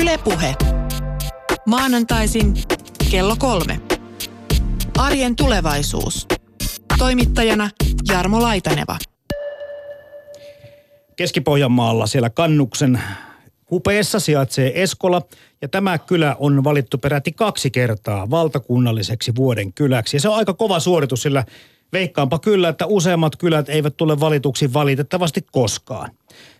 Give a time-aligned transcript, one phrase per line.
[0.00, 0.54] Ylepuhe.
[1.66, 2.54] Maanantaisin
[3.10, 3.80] kello kolme.
[4.98, 6.26] Arjen tulevaisuus.
[6.98, 7.70] Toimittajana
[8.08, 8.98] Jarmo Laitaneva.
[11.16, 13.00] Keski-Pohjanmaalla siellä Kannuksen
[13.70, 15.22] hupeessa sijaitsee Eskola
[15.62, 20.16] ja tämä kylä on valittu peräti kaksi kertaa valtakunnalliseksi vuoden kyläksi.
[20.16, 21.44] Ja se on aika kova suoritus, sillä
[21.92, 26.10] veikkaanpa kyllä, että useammat kylät eivät tule valituksi valitettavasti koskaan.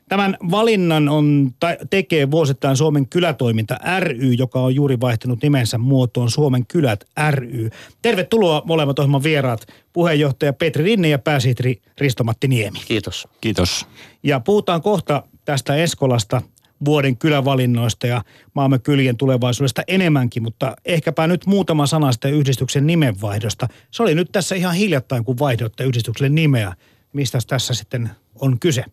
[0.09, 1.51] Tämän valinnan on,
[1.91, 7.71] tekee vuosittain Suomen kylätoiminta ry, joka on juuri vaihtanut nimensä muotoon Suomen kylät ry.
[8.03, 12.79] Tervetuloa molemmat ohjelman vieraat, puheenjohtaja Petri Rinne ja pääsihteeri Risto-Matti Niemi.
[12.89, 13.29] Kiitos.
[13.41, 13.87] Kiitos.
[14.23, 16.43] Ja puhutaan kohta tästä Eskolasta
[16.85, 18.23] vuoden kylävalinnoista ja
[18.55, 23.69] maamme kylien tulevaisuudesta enemmänkin, mutta ehkäpä nyt muutama sana sitä yhdistyksen nimenvaihdosta.
[23.91, 26.75] Se oli nyt tässä ihan hiljattain, kun vaihdoitte yhdistykselle nimeä.
[27.13, 28.85] Mistä tässä sitten on kyse?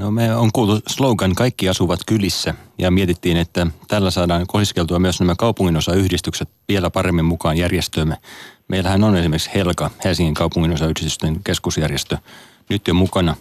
[0.00, 5.20] No me on kuultu slogan Kaikki asuvat kylissä ja mietittiin, että tällä saadaan kohiskeltua myös
[5.20, 8.16] nämä kaupunginosayhdistykset vielä paremmin mukaan järjestöömme.
[8.68, 12.18] Meillähän on esimerkiksi Helka, Helsingin kaupunginosayhdistysten keskusjärjestö,
[12.68, 13.36] nyt jo mukana.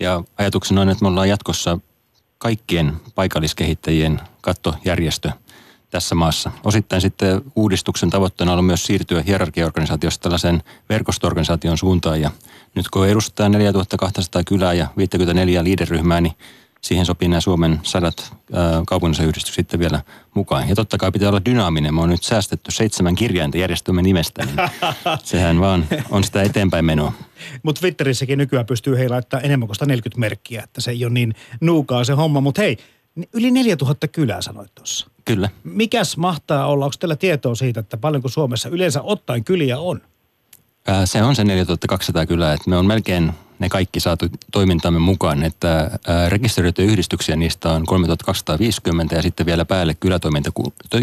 [0.00, 1.78] Ja ajatuksena on, että me ollaan jatkossa
[2.38, 5.30] kaikkien paikalliskehittäjien kattojärjestö
[5.90, 6.50] tässä maassa.
[6.64, 12.30] Osittain sitten uudistuksen tavoitteena on myös siirtyä hierarkiaorganisaatiosta tällaisen verkostoorganisaation suuntaan ja
[12.78, 16.32] nyt kun edustaa 4200 kylää ja 54 liideryhmää, niin
[16.80, 18.32] siihen sopii nämä Suomen sadat
[18.86, 20.02] kaupunginosayhdistykset sitten vielä
[20.34, 20.68] mukaan.
[20.68, 21.94] Ja totta kai pitää olla dynaaminen.
[21.94, 24.56] Me on nyt säästetty seitsemän kirjainta järjestelmän nimestä, niin
[25.24, 27.12] sehän vaan on sitä eteenpäin menoa.
[27.62, 31.34] Mutta Twitterissäkin nykyään pystyy heillä laittaa enemmän kuin 140 merkkiä, että se ei ole niin
[31.60, 32.40] nuukaa se homma.
[32.40, 32.76] Mutta hei,
[33.32, 35.10] yli 4000 kylää sanoit tuossa.
[35.24, 35.48] Kyllä.
[35.64, 40.00] Mikäs mahtaa olla, onko teillä tietoa siitä, että paljonko Suomessa yleensä ottaen kyliä on?
[41.04, 45.90] Se on se 4200 kylää, että me on melkein ne kaikki saatu toimintamme mukaan, että
[46.28, 49.96] rekisteröityjä yhdistyksiä niistä on 3250 ja sitten vielä päälle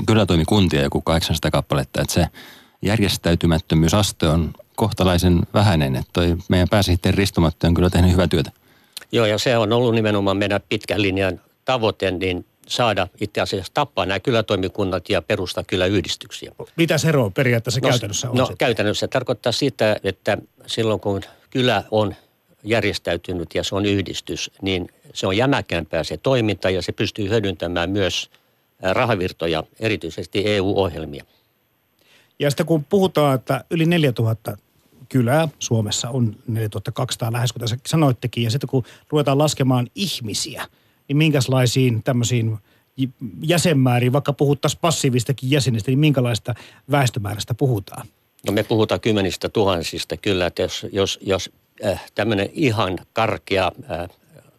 [0.05, 2.27] kylätoimikuntia joku 800 kappaletta, että se
[2.81, 8.51] järjestäytymättömyysaste on kohtalaisen vähäinen, että toi meidän pääsihteeri Ristomatto on kyllä tehnyt hyvää työtä.
[9.11, 14.05] Joo, ja se on ollut nimenomaan meidän pitkän linjan tavoite, niin saada itse asiassa tappaa
[14.05, 16.51] nämä kylätoimikunnat ja perustaa kyläyhdistyksiä.
[16.75, 18.37] Mitä se ero periaatteessa no, käytännössä on?
[18.37, 18.57] No sitten?
[18.57, 22.15] käytännössä se tarkoittaa sitä, että silloin kun kylä on
[22.63, 27.89] järjestäytynyt ja se on yhdistys, niin se on jämäkämpää se toiminta ja se pystyy hyödyntämään
[27.89, 28.29] myös
[28.81, 31.25] rahavirtoja, erityisesti EU-ohjelmia.
[32.39, 34.57] Ja sitten kun puhutaan, että yli 4000
[35.09, 40.67] kylää Suomessa on 4200 lähes, kuten sanoittekin, ja sitten kun ruvetaan laskemaan ihmisiä,
[41.07, 42.57] niin minkälaisiin tämmöisiin
[43.41, 46.53] jäsenmääriin, vaikka puhuttaisiin passiivistakin jäsenistä, niin minkälaista
[46.91, 48.07] väestömäärästä puhutaan?
[48.47, 51.51] No me puhutaan kymmenistä tuhansista kyllä, että jos, jos, jos
[51.85, 54.09] äh, tämmöinen ihan karkea, äh,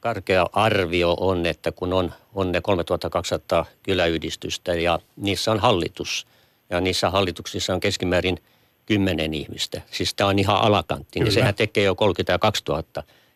[0.01, 6.27] karkea arvio on, että kun on, on ne 3200 kyläyhdistystä ja niissä on hallitus
[6.71, 8.39] ja niissä hallituksissa on keskimäärin
[8.87, 9.83] kymmenen ihmistä.
[9.91, 12.85] Siis tämä on ihan alakantti, niin sehän tekee jo 32 000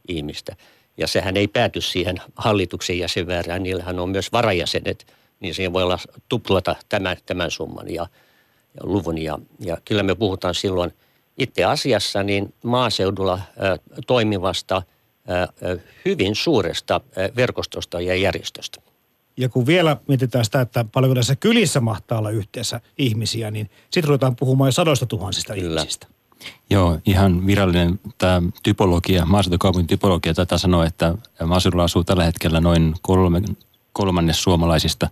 [0.08, 0.56] ihmistä.
[1.00, 5.06] Ja sehän ei pääty siihen hallituksen jäsenväärään, niillähän on myös varajäsenet,
[5.40, 8.06] niin siihen voi olla tuplata tämän, tämän summan ja,
[8.74, 9.18] ja luvun.
[9.18, 10.92] Ja, ja kyllä me puhutaan silloin
[11.38, 13.40] itse asiassa niin maaseudulla ä,
[14.06, 15.48] toimivasta ä,
[16.04, 18.80] hyvin suuresta ä, verkostosta ja järjestöstä.
[19.36, 24.08] Ja kun vielä mietitään sitä, että paljonko tässä kylissä mahtaa olla yhteensä ihmisiä, niin sitten
[24.08, 25.80] ruvetaan puhumaan jo sadoista tuhansista Kyllä.
[25.80, 26.06] ihmisistä.
[26.70, 31.14] Joo, ihan virallinen tämä typologia, maaseutukaupungin typologia tätä sanoo, että
[31.46, 33.42] maaseudulla asuu tällä hetkellä noin kolme,
[33.92, 35.10] kolmannes suomalaisista.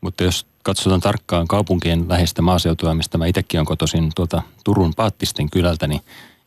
[0.00, 5.50] Mutta jos katsotaan tarkkaan kaupunkien läheistä maaseutua, mistä mä itsekin olen kotoisin tuolta Turun Paattisten
[5.50, 6.00] kylältä, niin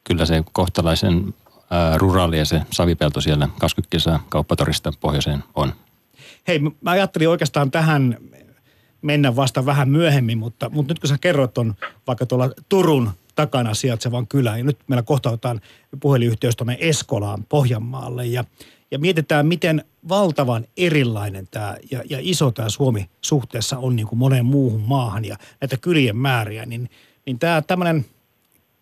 [0.04, 1.34] kyllä se kohtalaisen
[1.96, 5.74] ruraali ja se savipelto siellä 20 kesää kauppatorista pohjoiseen on.
[6.48, 8.18] Hei, mä ajattelin oikeastaan tähän
[9.02, 11.74] mennä vasta vähän myöhemmin, mutta, mutta nyt kun sä kerrot on
[12.08, 15.62] vaikka tuolla Turun takana sijaitsevan kylän, ja nyt meillä kohtautaan
[16.00, 18.44] puhelinyhteys tuonne Eskolaan Pohjanmaalle, ja,
[18.92, 24.20] ja mietitään, miten valtavan erilainen tämä ja, ja iso tämä Suomi suhteessa on niin kuin
[24.20, 26.90] moneen muuhun maahan ja näitä kylien määriä, niin,
[27.26, 28.06] niin tämä tämmöinen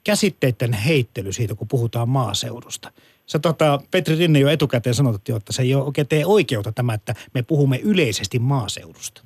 [0.03, 2.91] käsitteiden heittely siitä, kun puhutaan maaseudusta–
[3.31, 6.93] Sä tota, Petri Rinne jo etukäteen sanot, että se ei ole oikein tee oikeutta tämä,
[6.93, 9.21] että me puhumme yleisesti maaseudusta.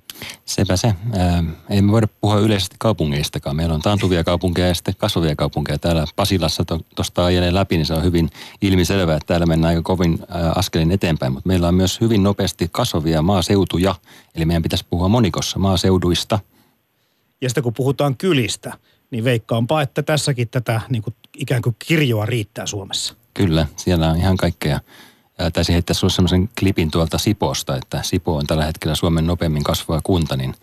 [0.45, 0.95] Sepä se.
[1.13, 3.55] Ää, ei me voida puhua yleisesti kaupungeistakaan.
[3.55, 5.79] Meillä on taantuvia kaupunkeja ja sitten kasvavia kaupunkeja.
[5.79, 8.29] Täällä Pasilassa tuosta to, ajelee läpi, niin se on hyvin
[8.61, 11.33] ilmiselvää, että täällä mennään aika kovin ää, askelin eteenpäin.
[11.33, 13.95] Mutta meillä on myös hyvin nopeasti kasvavia maaseutuja.
[14.35, 16.39] Eli meidän pitäisi puhua monikossa maaseuduista.
[17.41, 18.73] Ja sitten kun puhutaan kylistä,
[19.11, 23.15] niin veikkaanpa, että tässäkin tätä niin kuin ikään kuin kirjoa riittää Suomessa.
[23.35, 24.79] Kyllä, siellä on ihan kaikkea.
[25.53, 30.01] Taisi heittää sinulle sellaisen klipin tuolta Siposta, että Sipo on tällä hetkellä Suomen nopeammin kasvava
[30.03, 30.55] kunta, niin,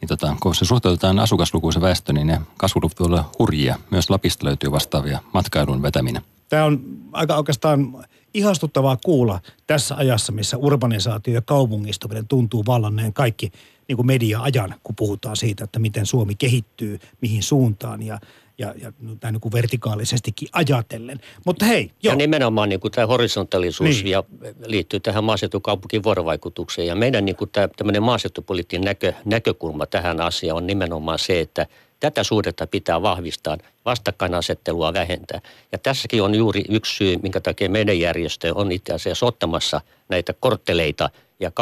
[0.00, 3.78] niin tota, kun se suhteutetaan asukaslukuisen väestö, niin ne kasvuluvut ovat hurjia.
[3.90, 6.22] Myös Lapista löytyy vastaavia matkailun vetäminen.
[6.48, 6.80] Tämä on
[7.12, 13.52] aika oikeastaan ihastuttavaa kuulla tässä ajassa, missä urbanisaatio ja kaupungistuminen tuntuu vallanneen kaikki
[13.88, 18.20] niin kuin media-ajan, kun puhutaan siitä, että miten Suomi kehittyy, mihin suuntaan ja,
[18.60, 18.92] ja, ja
[19.22, 21.20] näin niin kuin vertikaalisestikin ajatellen.
[21.46, 22.12] Mutta hei, joo.
[22.12, 24.06] Ja nimenomaan niin kuin tämä horisontaalisuus niin.
[24.06, 24.24] ja
[24.66, 26.88] liittyy tähän maaseutukaupunkin vuorovaikutukseen.
[26.88, 31.66] Ja meidän niin kuin tämä tämmöinen maaseutupoliittinen näkö, näkökulma tähän asiaan on nimenomaan se, että
[32.00, 35.40] tätä suhdetta pitää vahvistaa, vastakkainasettelua vähentää.
[35.72, 40.34] Ja tässäkin on juuri yksi syy, minkä takia meidän järjestö on itse asiassa ottamassa näitä
[40.40, 41.10] kortteleita–
[41.40, 41.52] ja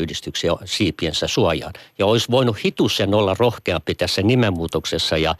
[0.00, 1.72] yhdistyksiä siipiensä suojaan.
[1.98, 5.34] Ja olisi voinut hitusen olla rohkeampi tässä nimenmuutoksessa ja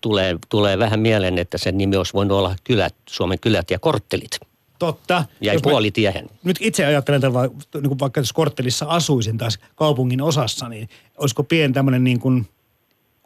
[0.00, 4.40] tulee, tulee vähän mieleen, että sen nimi olisi voinut olla kylät, Suomen kylät ja korttelit.
[4.78, 5.24] Totta.
[5.40, 6.30] Jäi puolitiehen.
[6.44, 10.88] Nyt itse ajattelen, että niin vaikka jos korttelissa asuisin taas kaupungin osassa, niin
[11.18, 12.46] olisiko pien tämmöinen niin kuin–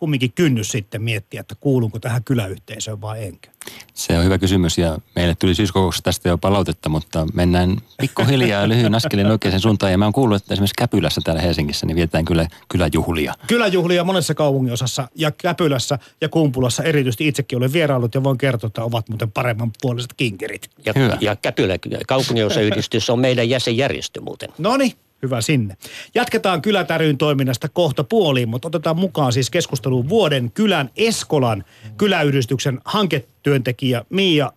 [0.03, 3.51] kumminkin kynnys sitten miettiä, että kuulunko tähän kyläyhteisöön vai enkö?
[3.95, 8.95] Se on hyvä kysymys ja meille tuli syyskokouksessa tästä jo palautetta, mutta mennään pikkuhiljaa lyhyen
[8.95, 9.93] askelin oikeaan suuntaan.
[9.93, 13.35] Ja mä oon kuullut, että esimerkiksi Käpylässä täällä Helsingissä niin vietetään kyllä kyläjuhlia.
[13.47, 18.85] Kyläjuhlia monessa kaupunginosassa ja Käpylässä ja Kumpulassa erityisesti itsekin olen vierailut ja voin kertoa, että
[18.85, 20.71] ovat muuten paremman puoliset kinkerit.
[20.85, 21.19] Ja, hyvä.
[21.21, 21.79] ja Käpylä
[22.09, 24.49] kaupunginosayhdistys on meidän jäsenjärjestö muuten.
[24.59, 25.77] No niin, Hyvä sinne.
[26.15, 31.65] Jatketaan kylätäryyn toiminnasta kohta puoliin, mutta otetaan mukaan siis keskusteluun vuoden kylän Eskolan
[31.97, 34.53] kyläyhdistyksen hanketyöntekijä Miia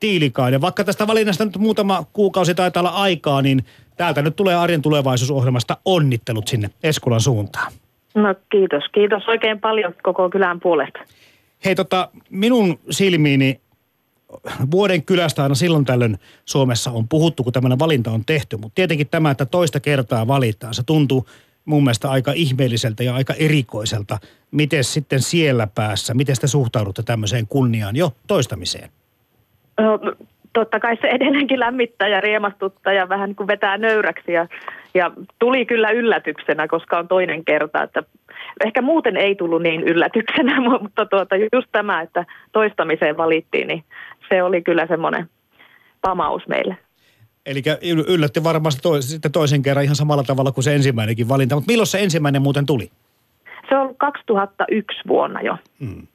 [0.00, 0.60] Tiilikainen.
[0.60, 3.64] Vaikka tästä valinnasta nyt muutama kuukausi taitaa olla aikaa, niin
[3.96, 7.72] täältä nyt tulee Arjen tulevaisuusohjelmasta onnittelut sinne Eskolan suuntaan.
[8.14, 8.84] No kiitos.
[8.94, 10.98] Kiitos oikein paljon koko kylän puolesta.
[11.64, 13.60] Hei tota, minun silmiini
[14.70, 18.56] vuoden kylästä aina silloin tällöin Suomessa on puhuttu, kun tämmöinen valinta on tehty.
[18.56, 21.26] Mutta tietenkin tämä, että toista kertaa valitaan, se tuntuu
[21.64, 24.18] mun mielestä aika ihmeelliseltä ja aika erikoiselta.
[24.50, 28.90] Miten sitten siellä päässä, miten te suhtaudutte tämmöiseen kunniaan jo toistamiseen?
[29.80, 29.98] No,
[30.52, 34.32] totta kai se edelleenkin lämmittää ja riemastuttaa ja vähän niin kuin vetää nöyräksi.
[34.32, 34.46] Ja,
[34.94, 38.02] ja tuli kyllä yllätyksenä, koska on toinen kerta, että
[38.64, 43.84] ehkä muuten ei tullut niin yllätyksenä, mutta tuota, just tämä, että toistamiseen valittiin, niin
[44.28, 45.28] se oli kyllä semmoinen
[46.00, 46.76] pamaus meille.
[47.46, 47.62] Eli
[48.08, 51.54] yllätti varmasti to, sitten toisen kerran ihan samalla tavalla kuin se ensimmäinenkin valinta.
[51.54, 52.90] Mutta milloin se ensimmäinen muuten tuli?
[53.68, 55.56] Se on 2001 vuonna jo.
[55.80, 56.06] Hmm.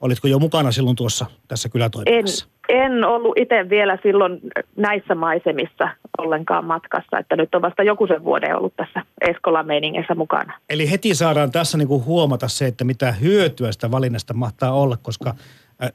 [0.00, 2.46] Olitko jo mukana silloin tuossa tässä kylätoiminnassa?
[2.68, 4.40] En, en ollut itse vielä silloin
[4.76, 5.88] näissä maisemissa
[6.18, 10.58] ollenkaan matkassa, että nyt on vasta joku sen vuoden ollut tässä Eskolan meiningessä mukana.
[10.70, 15.34] Eli heti saadaan tässä niinku huomata se, että mitä hyötyä sitä valinnasta mahtaa olla, koska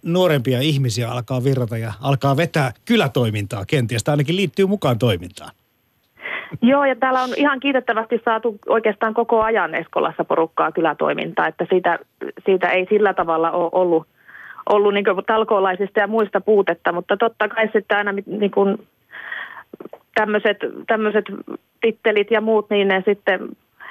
[0.04, 5.52] nuorempia ihmisiä alkaa virrata ja alkaa vetää kylätoimintaa kenties, tai ainakin liittyy mukaan toimintaan.
[6.62, 12.00] Joo, ja täällä on ihan kiitettävästi saatu oikeastaan koko ajan Eskolassa porukkaa kylätoimintaa, että siitä,
[12.46, 14.08] siitä ei sillä tavalla ole ollut,
[14.70, 18.88] ollut niin talkoolaisista ja muista puutetta, mutta totta kai sitten aina niin kuin
[20.16, 20.58] tämmöiset,
[21.82, 23.40] tittelit ja muut, niin ne sitten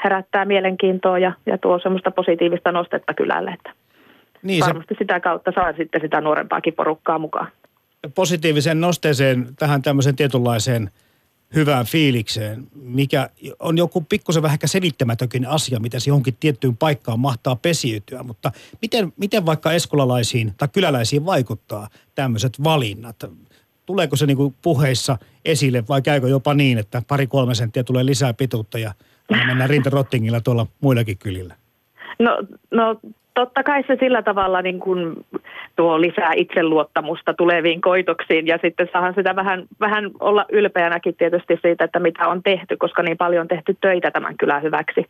[0.04, 3.72] herättää mielenkiintoa ja, ja tuo semmoista positiivista nostetta kylälle, että
[4.44, 4.98] niin, varmasti se...
[4.98, 7.48] sitä kautta saa sitten sitä nuorempaakin porukkaa mukaan.
[8.14, 10.90] Positiiviseen nosteeseen tähän tämmöiseen tietynlaiseen
[11.54, 17.56] hyvään fiilikseen, mikä on joku pikkusen vähän selittämätökin asia, mitä se johonkin tiettyyn paikkaan mahtaa
[17.56, 23.16] pesiytyä, mutta miten, miten vaikka eskolalaisiin tai kyläläisiin vaikuttaa tämmöiset valinnat?
[23.86, 28.78] Tuleeko se niinku puheissa esille vai käykö jopa niin, että pari-kolme senttiä tulee lisää pituutta
[28.78, 28.92] ja
[29.30, 31.54] mennään rintarottingilla tuolla muillakin kylillä?
[32.18, 32.38] No,
[32.70, 33.00] no
[33.34, 35.26] totta kai se sillä tavalla niin kuin
[35.76, 41.84] tuo lisää itseluottamusta tuleviin koitoksiin ja sitten saahan sitä vähän, vähän olla ylpeänäkin tietysti siitä,
[41.84, 45.06] että mitä on tehty, koska niin paljon on tehty töitä tämän kylän hyväksi.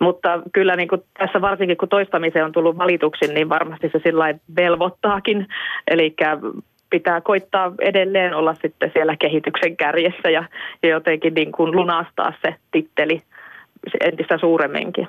[0.00, 4.34] Mutta kyllä niin kuin tässä varsinkin kun toistamiseen on tullut valituksi, niin varmasti se sillä
[4.56, 5.46] velvoittaakin.
[5.90, 6.14] Eli
[6.90, 10.44] pitää koittaa edelleen olla sitten siellä kehityksen kärjessä ja,
[10.82, 13.22] ja jotenkin niin kuin lunastaa se titteli
[14.00, 15.08] entistä suuremminkin.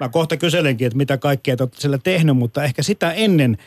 [0.00, 3.58] Mä kohta kyselenkin, että mitä kaikkea te olette siellä tehnyt, mutta ehkä sitä ennen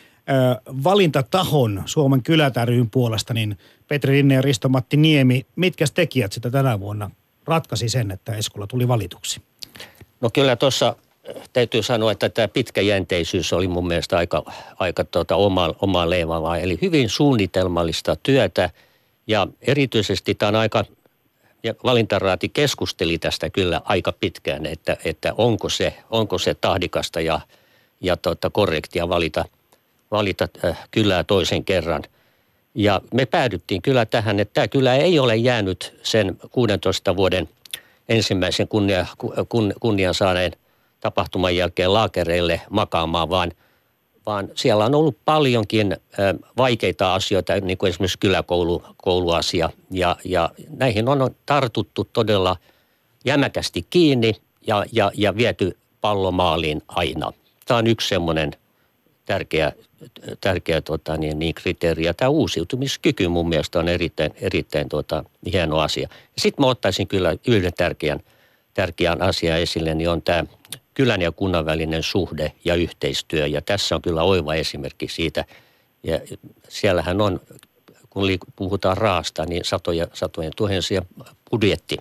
[0.83, 3.57] valintatahon Suomen kylätäryyn puolesta, niin
[3.87, 7.11] Petri Rinne ja Risto-Matti Niemi, mitkä tekijät sitä tänä vuonna
[7.45, 9.41] ratkaisi sen, että Eskola tuli valituksi?
[10.21, 10.95] No kyllä tuossa
[11.53, 14.43] täytyy sanoa, että tämä pitkäjänteisyys oli mun mielestä aika,
[14.79, 16.57] aika tuota oma, oma leivalla.
[16.57, 18.69] Eli hyvin suunnitelmallista työtä
[19.27, 20.85] ja erityisesti tämä on aika
[21.63, 27.39] ja valintaraati keskusteli tästä kyllä aika pitkään, että, että onko, se, onko se tahdikasta ja,
[28.01, 29.45] ja tota korrektia valita,
[30.11, 32.03] valita äh, kylää toisen kerran.
[32.75, 37.49] Ja me päädyttiin kyllä tähän, että tämä kyllä ei ole jäänyt sen 16 vuoden
[38.09, 39.05] ensimmäisen kunnia,
[39.49, 40.51] kun, kunnian saaneen
[40.99, 43.51] tapahtuman jälkeen laakereille makaamaan, vaan,
[44.27, 45.97] vaan siellä on ollut paljonkin
[46.57, 49.69] vaikeita asioita, niin kuin esimerkiksi kyläkouluasia.
[49.91, 52.55] Ja, ja näihin on tartuttu todella
[53.25, 54.33] jämäkästi kiinni
[54.67, 57.31] ja, ja, ja viety pallomaaliin aina.
[57.65, 58.51] Tämä on yksi semmoinen
[59.25, 59.71] tärkeä,
[60.41, 62.05] tärkeä tota, niin, niin kriteeri.
[62.05, 66.09] Ja tämä uusiutumiskyky mun mielestä on erittäin, erittäin tota, hieno asia.
[66.37, 68.19] Sitten mä ottaisin kyllä yhden tärkeän,
[68.73, 70.43] tärkeän asian esille, niin on tämä
[70.97, 73.47] kylän ja kunnan välinen suhde ja yhteistyö.
[73.47, 75.45] Ja tässä on kyllä oiva esimerkki siitä.
[76.03, 76.19] Ja
[76.69, 77.39] siellähän on,
[78.09, 81.01] kun puhutaan raasta, niin satoja, satojen tuhansia
[81.51, 81.97] budjetti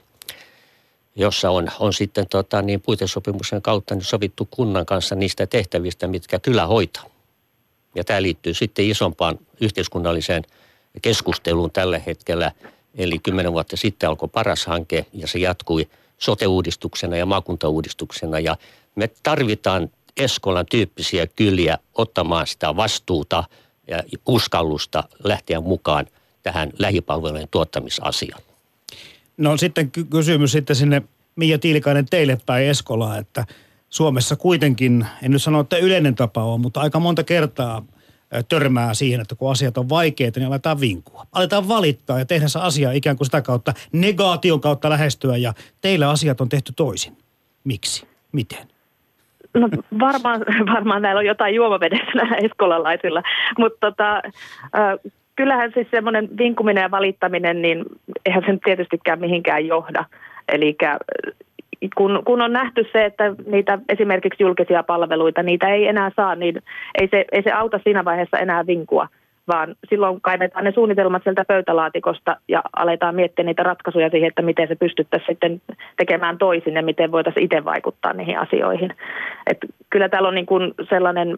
[1.16, 6.38] jossa on, on sitten tota, niin puitesopimuksen kautta niin sovittu kunnan kanssa niistä tehtävistä, mitkä
[6.38, 7.04] kylä hoitaa.
[7.94, 10.44] Ja tämä liittyy sitten isompaan yhteiskunnalliseen
[11.02, 12.52] keskusteluun tällä hetkellä.
[12.94, 15.88] Eli kymmenen vuotta sitten alkoi paras hanke ja se jatkui
[16.18, 18.38] sote-uudistuksena ja maakuntauudistuksena.
[18.38, 18.56] Ja
[18.96, 23.44] me tarvitaan Eskolan tyyppisiä kyliä ottamaan sitä vastuuta
[23.88, 26.06] ja uskallusta lähteä mukaan
[26.42, 28.42] tähän lähipalvelujen tuottamisasiaan.
[29.36, 31.02] No sitten ky- kysymys sitten sinne
[31.36, 33.46] Mia Tiilikainen teille päin Eskolaa, että
[33.90, 37.82] Suomessa kuitenkin, en nyt sano, että yleinen tapa on, mutta aika monta kertaa
[38.48, 41.26] törmää siihen, että kun asiat on vaikeita, niin aletaan vinkua.
[41.32, 46.10] Aletaan valittaa ja tehdä se asia ikään kuin sitä kautta negaation kautta lähestyä ja teillä
[46.10, 47.18] asiat on tehty toisin.
[47.64, 48.06] Miksi?
[48.32, 48.75] Miten?
[49.56, 49.68] No
[50.00, 50.40] varmaan,
[50.74, 53.22] varmaan näillä on jotain juomavedessä näillä eskolalaisilla,
[53.58, 54.22] mutta tota,
[55.36, 57.84] kyllähän siis semmoinen vinkuminen ja valittaminen, niin
[58.26, 60.04] eihän sen tietystikään mihinkään johda.
[60.52, 60.76] Eli
[61.96, 66.62] kun, kun on nähty se, että niitä esimerkiksi julkisia palveluita, niitä ei enää saa, niin
[67.00, 69.08] ei se, ei se auta siinä vaiheessa enää vinkua,
[69.48, 74.68] vaan silloin kaivetaan ne suunnitelmat sieltä pöytälaatikosta ja aletaan miettiä niitä ratkaisuja siihen, että miten
[74.68, 75.62] se pystyttäisiin sitten
[75.96, 78.94] tekemään toisin ja miten voitaisiin itse vaikuttaa niihin asioihin.
[79.46, 79.58] Et
[79.90, 81.36] kyllä täällä on niin kuin sellainen,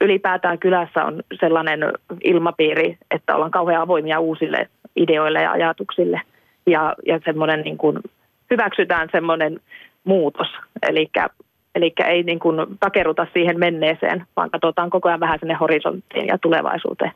[0.00, 1.80] ylipäätään kylässä on sellainen
[2.24, 6.20] ilmapiiri, että ollaan kauhean avoimia uusille ideoille ja ajatuksille
[6.66, 7.98] ja, ja semmoinen niin kuin
[8.50, 9.60] hyväksytään semmoinen
[10.04, 10.48] muutos.
[11.74, 16.38] Eli ei niin kuin takeruta siihen menneeseen, vaan katsotaan koko ajan vähän sinne horisonttiin ja
[16.38, 17.12] tulevaisuuteen.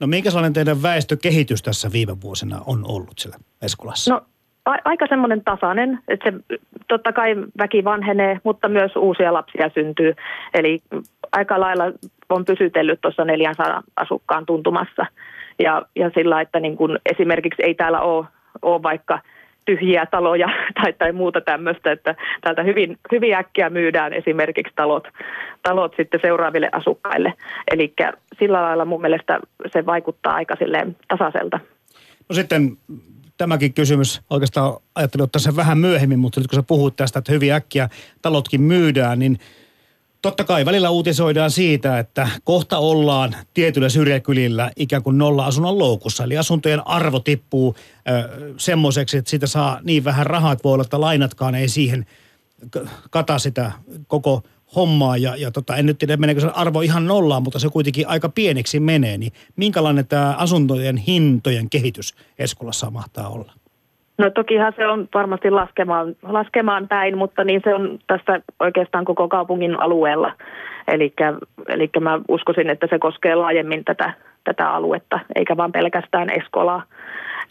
[0.00, 4.14] No minkä sellainen teidän väestökehitys tässä viime vuosina on ollut siellä Eskolassa?
[4.14, 4.20] No
[4.64, 10.14] a- aika semmoinen tasainen, että se totta kai väki vanhenee, mutta myös uusia lapsia syntyy.
[10.54, 10.82] Eli
[11.32, 11.84] aika lailla
[12.28, 15.06] on pysytellyt tuossa 400 asukkaan tuntumassa.
[15.58, 18.26] Ja, ja sillä, että niin kun esimerkiksi ei täällä ole,
[18.62, 19.18] ole vaikka–
[19.64, 20.48] tyhjiä taloja
[20.82, 25.08] tai, tai muuta tämmöistä, että täältä hyvin, hyvin äkkiä myydään esimerkiksi talot,
[25.62, 27.32] talot sitten seuraaville asukkaille.
[27.70, 27.94] Eli
[28.38, 29.40] sillä lailla mun mielestä
[29.72, 31.60] se vaikuttaa aika silleen tasaiselta.
[32.28, 32.76] No sitten
[33.36, 37.32] tämäkin kysymys, oikeastaan ajattelin ottaa sen vähän myöhemmin, mutta nyt kun sä puhut tästä, että
[37.32, 37.88] hyvin äkkiä
[38.22, 39.38] talotkin myydään, niin–
[40.22, 46.24] Totta kai välillä uutisoidaan siitä, että kohta ollaan tietyllä syrjäkylillä ikään kuin nolla-asunnon loukussa.
[46.24, 47.74] Eli asuntojen arvo tippuu
[48.08, 52.06] ö, semmoiseksi, että siitä saa niin vähän rahaa, että voi olla, että lainatkaan ei siihen
[53.10, 53.72] kata sitä
[54.06, 54.42] koko
[54.76, 55.16] hommaa.
[55.16, 58.28] Ja, ja tota, en nyt tiedä, meneekö se arvo ihan nollaan, mutta se kuitenkin aika
[58.28, 59.18] pieneksi menee.
[59.18, 63.52] Niin minkälainen tämä asuntojen hintojen kehitys Eskolassa mahtaa olla?
[64.20, 69.28] No tokihan se on varmasti laskemaan, laskemaan päin, mutta niin se on tässä oikeastaan koko
[69.28, 70.32] kaupungin alueella.
[70.88, 74.12] Eli mä uskoisin, että se koskee laajemmin tätä,
[74.44, 76.82] tätä aluetta, eikä vaan pelkästään Eskolaa.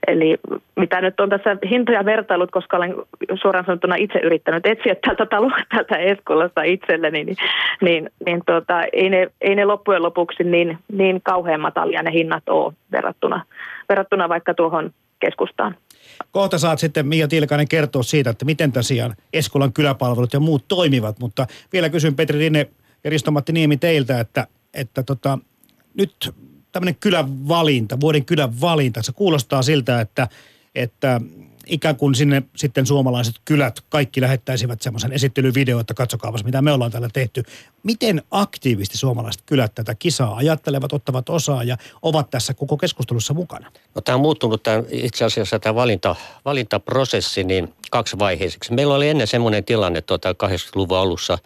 [0.07, 0.37] Eli
[0.75, 2.95] mitä nyt on tässä hintoja vertailut, koska olen
[3.41, 7.37] suoraan sanottuna itse yrittänyt etsiä tältä taloa tältä Eskolasta itselleni, niin,
[7.81, 12.49] niin, niin tuota, ei, ne, ei ne loppujen lopuksi niin, niin kauhean matalia ne hinnat
[12.49, 13.41] ole verrattuna,
[13.89, 15.75] verrattuna vaikka tuohon keskustaan.
[16.31, 21.19] Kohta saat sitten Mia Tiilikainen kertoa siitä, että miten tosiaan Eskolan kyläpalvelut ja muut toimivat,
[21.19, 22.69] mutta vielä kysyn Petri Rinne
[23.03, 25.39] ja Risto-Matti Niemi teiltä, että, että tota,
[25.93, 26.33] nyt
[26.71, 30.27] tämmöinen kylän valinta, vuoden kylän valinta, se kuulostaa siltä, että,
[30.75, 31.21] että
[31.69, 36.91] ikään kuin sinne sitten suomalaiset kylät kaikki lähettäisivät semmoisen esittelyvideo, että katsokaa mitä me ollaan
[36.91, 37.43] täällä tehty.
[37.83, 43.71] Miten aktiivisesti suomalaiset kylät tätä kisaa ajattelevat, ottavat osaa ja ovat tässä koko keskustelussa mukana?
[43.95, 48.73] No, tämä on muuttunut tämä, itse asiassa tämä valinta, valintaprosessi niin kaksivaiheisiksi.
[48.73, 51.37] Meillä oli ennen semmoinen tilanne tuota 80-luvun alussa,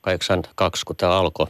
[0.00, 1.46] 82, kun tämä alkoi,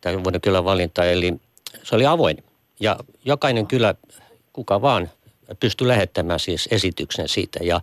[0.00, 1.34] tämä vuoden kylän valinta, eli
[1.82, 2.44] se oli avoin.
[2.80, 3.94] Ja jokainen kylä,
[4.52, 5.10] kuka vaan–
[5.60, 7.80] pystyi lähettämään siis esityksen siitä ja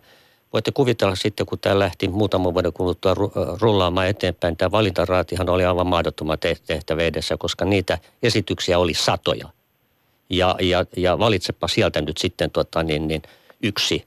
[0.52, 3.14] voitte kuvitella sitten, kun tämä lähti muutaman vuoden kuluttua
[3.60, 9.48] rullaamaan eteenpäin, tämä valintaraatihan oli aivan mahdottoman tehtävä edessä, koska niitä esityksiä oli satoja.
[10.30, 13.22] ja, ja, ja valitsepa sieltä nyt sitten tota, niin, niin
[13.62, 14.04] yksi,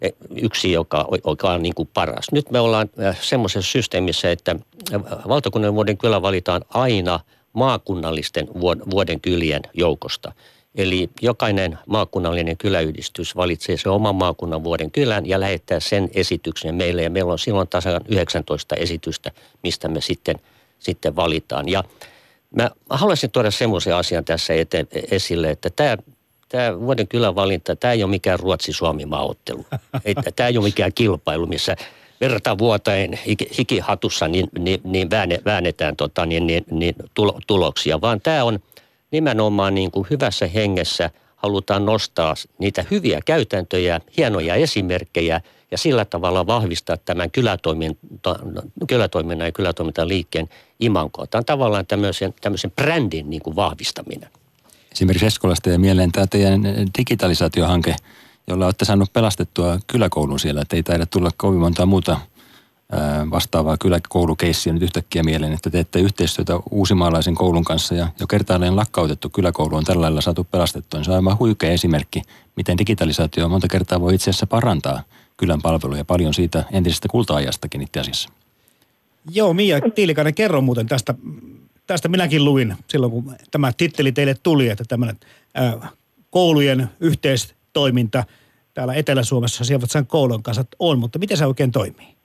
[0.00, 2.26] e, yksi joka, joka on niin kuin paras.
[2.32, 4.56] Nyt me ollaan äh, semmoisessa systeemissä, että
[5.28, 7.20] valtakunnan vuoden kylä valitaan aina
[7.52, 8.48] maakunnallisten
[8.90, 10.32] vuoden kylien joukosta.
[10.74, 17.02] Eli jokainen maakunnallinen kyläyhdistys valitsee se oman maakunnan vuoden kylän ja lähettää sen esityksen meille.
[17.02, 19.30] Ja meillä on silloin tasan 19 esitystä,
[19.62, 20.36] mistä me sitten,
[20.78, 21.68] sitten valitaan.
[21.68, 21.84] Ja
[22.56, 25.96] mä haluaisin tuoda semmoisen asian tässä eteen, esille, että tämä,
[26.48, 29.66] tämä vuoden kylän valinta, tämä ei ole mikään Ruotsi-Suomi-maaottelu.
[30.36, 31.76] Tämä ei ole mikään kilpailu, missä
[32.20, 33.18] verta vuoteen
[33.58, 35.08] hikihatussa niin, niin, niin
[35.44, 36.94] väännetään tota, niin, niin, niin
[37.46, 38.58] tuloksia, vaan tämä on–
[39.12, 45.40] nimenomaan niin kuin hyvässä hengessä halutaan nostaa niitä hyviä käytäntöjä, hienoja esimerkkejä
[45.70, 47.30] ja sillä tavalla vahvistaa tämän
[48.86, 50.48] kylätoiminnan ja kylätoimintaliikkeen
[50.80, 51.26] imankoa.
[51.26, 54.28] Tämä on tavallaan tämmöisen, tämmöisen brändin niin kuin vahvistaminen.
[54.92, 56.62] Esimerkiksi Eskolasta ja mieleen tämä teidän
[56.98, 57.96] digitalisaatiohanke,
[58.46, 62.20] jolla olette saanut pelastettua kyläkoulun siellä, että ei taida tulla kovin monta muuta–
[63.30, 69.30] vastaavaa kyläkoulukeissiä nyt yhtäkkiä mieleen, että teette yhteistyötä uusimaalaisen koulun kanssa ja jo kertaalleen lakkautettu
[69.30, 71.04] kyläkoulu on tällä lailla saatu pelastettua.
[71.04, 72.22] Se on aivan huikea esimerkki,
[72.56, 75.02] miten digitalisaatio monta kertaa voi itse asiassa parantaa
[75.36, 78.28] kylän palveluja paljon siitä entisestä kulta-ajastakin itse asiassa.
[79.30, 81.14] Joo, Mia Tiilikainen, kerro muuten tästä.
[81.86, 85.20] Tästä minäkin luin silloin, kun tämä titteli teille tuli, että tämmöinen
[85.54, 85.88] ää,
[86.30, 88.24] koulujen yhteistoiminta
[88.74, 92.21] täällä Etelä-Suomessa Sievatsan koulun kanssa on, mutta miten se oikein toimii?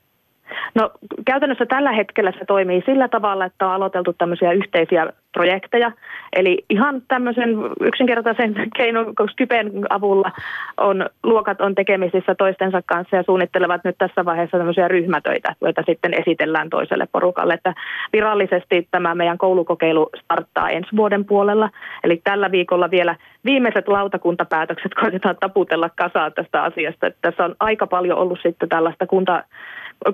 [0.76, 0.92] No
[1.26, 5.92] käytännössä tällä hetkellä se toimii sillä tavalla, että on aloiteltu tämmöisiä yhteisiä projekteja.
[6.34, 7.50] Eli ihan tämmöisen
[7.82, 10.32] yksinkertaisen keinon Skypen avulla
[10.78, 16.14] on, luokat on tekemisissä toistensa kanssa ja suunnittelevat nyt tässä vaiheessa tämmöisiä ryhmätöitä, joita sitten
[16.14, 17.54] esitellään toiselle porukalle.
[17.54, 17.74] Että
[18.14, 21.70] virallisesti tämä meidän koulukokeilu starttaa ensi vuoden puolella.
[22.04, 27.08] Eli tällä viikolla vielä viimeiset lautakuntapäätökset koitetaan taputella kasaan tästä asiasta.
[27.08, 29.44] Että tässä on aika paljon ollut sitten tällaista kunta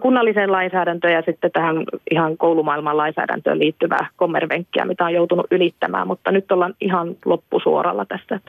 [0.01, 1.75] kunnalliseen lainsäädäntöön ja sitten tähän
[2.11, 8.39] ihan koulumaailman lainsäädäntöön liittyvää kommervenkkiä, mitä on joutunut ylittämään, mutta nyt ollaan ihan loppusuoralla tässä.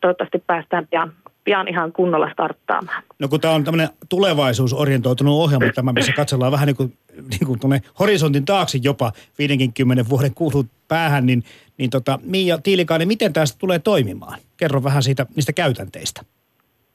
[0.00, 1.12] Toivottavasti päästään pian,
[1.44, 3.02] pian ihan kunnolla starttaamaan.
[3.18, 6.92] No kun tämä on tämmöinen tulevaisuusorientoitunut ohjelma, tämä missä katsellaan vähän niin kuin,
[7.30, 11.42] niin kuin tuonne horisontin taakse jopa 50 vuoden kuulut päähän, niin,
[11.78, 14.38] niin tota, Miia Tiilikainen, miten tästä tulee toimimaan?
[14.56, 16.22] Kerro vähän siitä, niistä käytänteistä.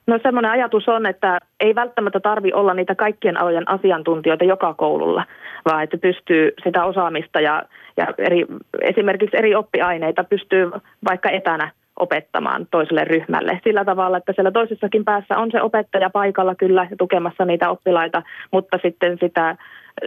[0.08, 5.26] No semmoinen ajatus on, että ei välttämättä tarvi olla niitä kaikkien alojen asiantuntijoita joka koululla,
[5.66, 7.64] vaan että pystyy sitä osaamista ja,
[7.98, 8.46] ja eri,
[8.82, 10.72] esimerkiksi eri oppiaineita pystyy
[11.10, 13.60] vaikka etänä opettamaan toiselle ryhmälle.
[13.64, 18.78] Sillä tavalla, että siellä toisessakin päässä on se opettaja paikalla kyllä tukemassa niitä oppilaita, mutta
[18.82, 19.56] sitten sitä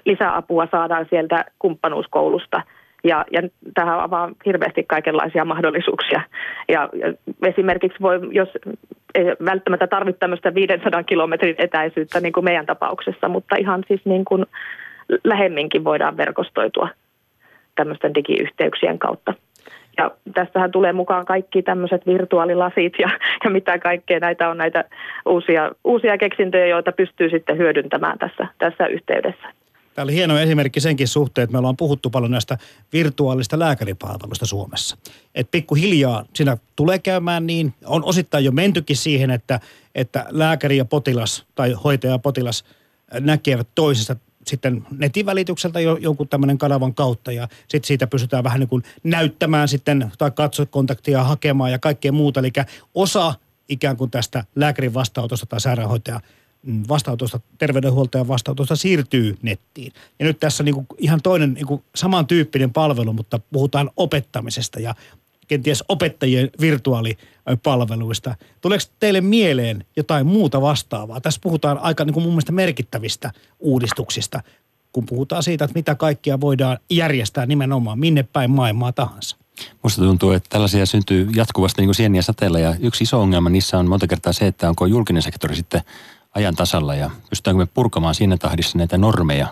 [0.04, 2.62] lisäapua saadaan sieltä kumppanuuskoulusta–
[3.06, 3.42] ja, ja
[3.74, 6.22] tähän avaa hirveästi kaikenlaisia mahdollisuuksia.
[6.68, 8.48] Ja, ja esimerkiksi voi, jos
[9.14, 14.24] ei välttämättä tarvitse tämmöistä 500 kilometrin etäisyyttä niin kuin meidän tapauksessa, mutta ihan siis niin
[14.24, 14.46] kuin
[15.24, 16.88] lähemminkin voidaan verkostoitua
[17.74, 19.34] tämmöisten digiyhteyksien kautta.
[19.98, 23.10] Ja tästähän tulee mukaan kaikki tämmöiset virtuaalilasit ja,
[23.44, 24.84] ja mitä kaikkea näitä on näitä
[25.26, 29.46] uusia, uusia keksintöjä, joita pystyy sitten hyödyntämään tässä, tässä yhteydessä.
[29.96, 32.58] Tämä oli hieno esimerkki senkin suhteen, että me ollaan puhuttu paljon näistä
[32.92, 34.96] virtuaalista lääkäripalveluista Suomessa.
[35.34, 39.60] Että pikkuhiljaa siinä tulee käymään niin, on osittain jo mentykin siihen, että,
[39.94, 42.64] että lääkäri ja potilas tai hoitaja ja potilas
[43.20, 48.60] näkevät toisesta sitten netin välitykseltä jo, jonkun tämmöinen kanavan kautta ja sitten siitä pystytään vähän
[48.60, 52.40] niin kuin näyttämään sitten tai katsokontaktia hakemaan ja kaikkea muuta.
[52.40, 52.52] Eli
[52.94, 53.34] osa
[53.68, 56.20] ikään kuin tästä lääkärin vastaanotosta tai sairaanhoitajan
[56.88, 59.92] vastaanotosta, terveydenhuoltajan vastaanotosta siirtyy nettiin.
[60.18, 64.94] Ja nyt tässä niin ihan toinen niin samantyyppinen palvelu, mutta puhutaan opettamisesta ja
[65.48, 68.34] kenties opettajien virtuaalipalveluista.
[68.60, 71.20] Tuleeko teille mieleen jotain muuta vastaavaa?
[71.20, 74.42] Tässä puhutaan aika niin kuin mun mielestä merkittävistä uudistuksista,
[74.92, 79.36] kun puhutaan siitä, että mitä kaikkia voidaan järjestää nimenomaan minne päin maailmaa tahansa.
[79.82, 83.78] Musta tuntuu, että tällaisia syntyy jatkuvasti niin kuin sieniä sateella ja yksi iso ongelma niissä
[83.78, 85.80] on monta kertaa se, että onko julkinen sektori sitten–
[86.36, 89.46] ajan tasalla ja pystytäänkö me purkamaan siinä tahdissa näitä normeja.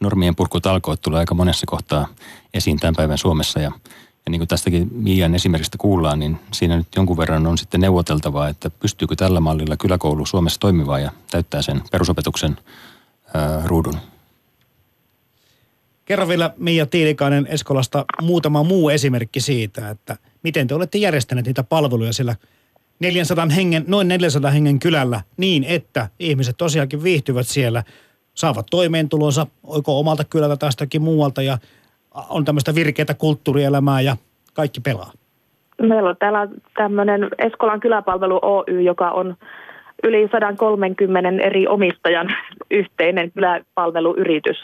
[0.00, 2.08] Normien purkutalkoot tulee aika monessa kohtaa
[2.54, 3.72] esiin tämän päivän Suomessa ja,
[4.26, 8.48] ja niin kuin tästäkin Miian esimerkistä kuullaan, niin siinä nyt jonkun verran on sitten neuvoteltavaa,
[8.48, 12.56] että pystyykö tällä mallilla kyläkoulu Suomessa toimivaa ja täyttää sen perusopetuksen
[13.34, 13.98] ää, ruudun.
[16.04, 21.62] Kerro vielä Mia Tiilikainen Eskolasta muutama muu esimerkki siitä, että miten te olette järjestäneet niitä
[21.62, 22.36] palveluja siellä–
[23.00, 27.82] 400 hengen, noin 400 hengen kylällä niin, että ihmiset tosiaankin viihtyvät siellä,
[28.34, 31.58] saavat toimeentulonsa, oiko omalta kylältä tai muualta ja
[32.28, 34.16] on tämmöistä virkeätä kulttuurielämää ja
[34.54, 35.12] kaikki pelaa.
[35.82, 39.36] Meillä on täällä tämmöinen Eskolan kyläpalvelu Oy, joka on
[40.02, 42.28] yli 130 eri omistajan
[42.70, 44.56] yhteinen kyläpalveluyritys.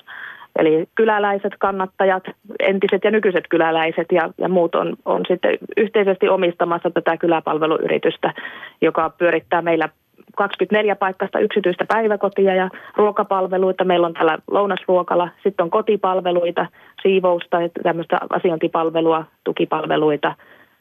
[0.59, 2.23] Eli kyläläiset, kannattajat,
[2.61, 8.35] entiset ja nykyiset kyläläiset ja, ja muut on, on sitten yhteisesti omistamassa tätä kyläpalveluyritystä,
[8.81, 9.89] joka pyörittää meillä
[10.37, 13.85] 24 paikasta yksityistä päiväkotia ja ruokapalveluita.
[13.85, 16.67] Meillä on täällä lounasruokala, sitten on kotipalveluita,
[17.03, 20.35] siivousta, tämmöistä asiointipalvelua, tukipalveluita.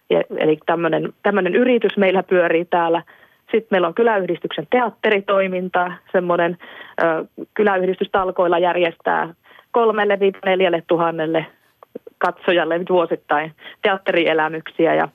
[0.09, 3.03] Ja, eli tämmöinen, tämmöinen yritys meillä pyörii täällä.
[3.41, 6.57] Sitten meillä on kyläyhdistyksen teatteritoiminta, semmoinen
[7.03, 9.33] ö, kyläyhdistystalkoilla järjestää
[9.71, 11.45] kolmelle neljälle tuhannelle
[12.17, 15.07] katsojalle vuosittain teatterielämyksiä ja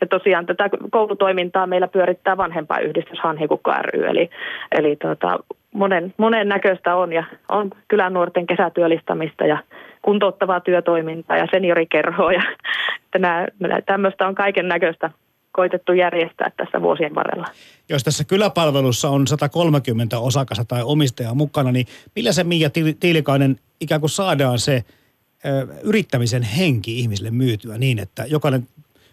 [0.00, 4.30] ja tosiaan tätä koulutoimintaa meillä pyörittää vanhempaiyhdistys Hanhikukko ry, eli,
[4.72, 5.38] eli tota,
[5.74, 9.58] monen, monen näköistä on ja on kylän nuorten kesätyöllistämistä ja
[10.02, 12.42] kuntouttavaa työtoimintaa ja seniorikerhoa ja
[13.18, 13.46] nämä,
[13.86, 15.10] tämmöistä on kaiken näköistä
[15.54, 17.46] koitettu järjestää tässä vuosien varrella.
[17.88, 21.86] Jos tässä kyläpalvelussa on 130 osakasta tai omistajaa mukana, niin
[22.16, 24.84] millä se Mia Tiilikainen ikään kuin saadaan se
[25.46, 28.66] ö, yrittämisen henki ihmisille myytyä niin, että jokainen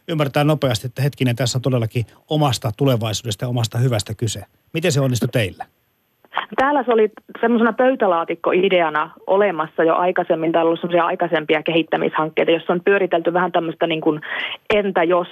[0.07, 4.43] ymmärtää nopeasti, että hetkinen, tässä on todellakin omasta tulevaisuudesta ja omasta hyvästä kyse.
[4.73, 5.65] Miten se onnistui teillä?
[6.55, 7.09] Täällä se oli
[7.41, 10.51] semmoisena pöytälaatikko-ideana olemassa jo aikaisemmin.
[10.51, 14.21] Täällä on ollut semmoisia aikaisempia kehittämishankkeita, joissa on pyöritelty vähän tämmöistä niin kuin
[14.73, 15.27] entä jos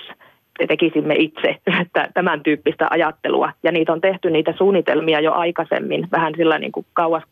[0.68, 1.56] tekisimme itse
[2.14, 3.52] tämän tyyppistä ajattelua.
[3.64, 7.24] Ja niitä on tehty niitä suunnitelmia jo aikaisemmin, vähän sillä niin kuin kauas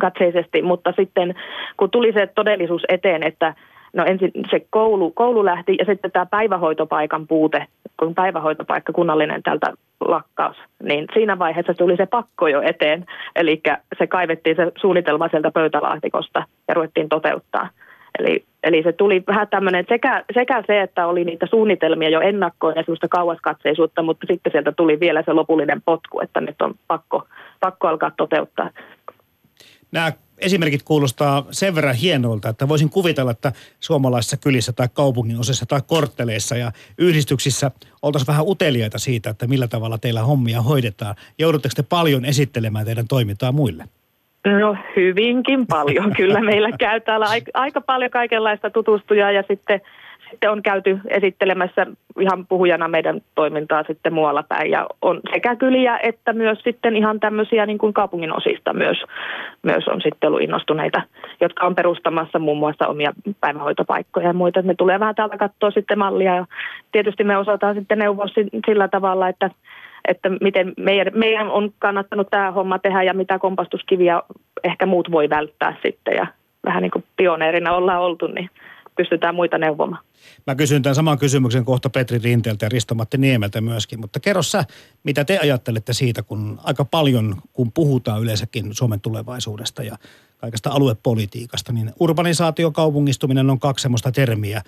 [0.00, 1.34] katseisesti, mutta sitten
[1.76, 3.54] kun tuli se todellisuus eteen, että
[3.92, 7.66] no ensin se koulu, koulu lähti ja sitten tämä päivähoitopaikan puute,
[7.98, 13.04] kun päivähoitopaikka kunnallinen tältä lakkaus, niin siinä vaiheessa tuli se pakko jo eteen.
[13.36, 13.60] Eli
[13.98, 17.68] se kaivettiin se suunnitelma sieltä pöytälaatikosta ja ruvettiin toteuttaa.
[18.18, 22.74] Eli, eli se tuli vähän tämmöinen sekä, sekä se, että oli niitä suunnitelmia jo ennakkoon
[22.76, 27.28] ja semmoista kauaskatseisuutta, mutta sitten sieltä tuli vielä se lopullinen potku, että nyt on pakko,
[27.60, 28.70] pakko alkaa toteuttaa.
[29.92, 35.66] Nämä esimerkit kuulostaa sen verran hienolta, että voisin kuvitella, että suomalaisissa kylissä tai kaupungin osissa
[35.66, 37.70] tai kortteleissa ja yhdistyksissä
[38.02, 41.14] oltaisiin vähän uteliaita siitä, että millä tavalla teillä hommia hoidetaan.
[41.38, 43.84] Joudutteko te paljon esittelemään teidän toimintaa muille?
[44.46, 46.12] No hyvinkin paljon.
[46.16, 49.80] Kyllä meillä käy täällä aika paljon kaikenlaista tutustujaa ja sitten
[50.32, 51.86] sitten on käyty esittelemässä
[52.20, 54.70] ihan puhujana meidän toimintaa sitten muualla päin.
[54.70, 59.04] Ja on sekä kyliä että myös sitten ihan tämmöisiä niin kuin kaupungin osista myös,
[59.62, 61.02] myös on sitten ollut innostuneita,
[61.40, 64.62] jotka on perustamassa muun muassa omia päivähoitopaikkoja ja muita.
[64.62, 66.46] Ne tulee vähän täältä katsoa sitten mallia ja
[66.92, 68.26] tietysti me osataan sitten neuvoa
[68.66, 69.50] sillä tavalla, että
[70.08, 74.22] että miten meidän, meidän on kannattanut tämä homma tehdä ja mitä kompastuskiviä
[74.64, 76.26] ehkä muut voi välttää sitten ja
[76.64, 78.50] vähän niin kuin pioneerina ollaan oltu, niin
[78.96, 80.02] pystytään muita neuvomaan.
[80.46, 84.64] Mä kysyn tämän saman kysymyksen kohta Petri Rinteeltä ja Risto-Matti Niemeltä myöskin, mutta kerro sä,
[85.04, 89.96] mitä te ajattelette siitä, kun aika paljon, kun puhutaan yleensäkin Suomen tulevaisuudesta ja
[90.38, 94.62] kaikesta aluepolitiikasta, niin urbanisaatio, kaupungistuminen on kaksi semmoista termiä,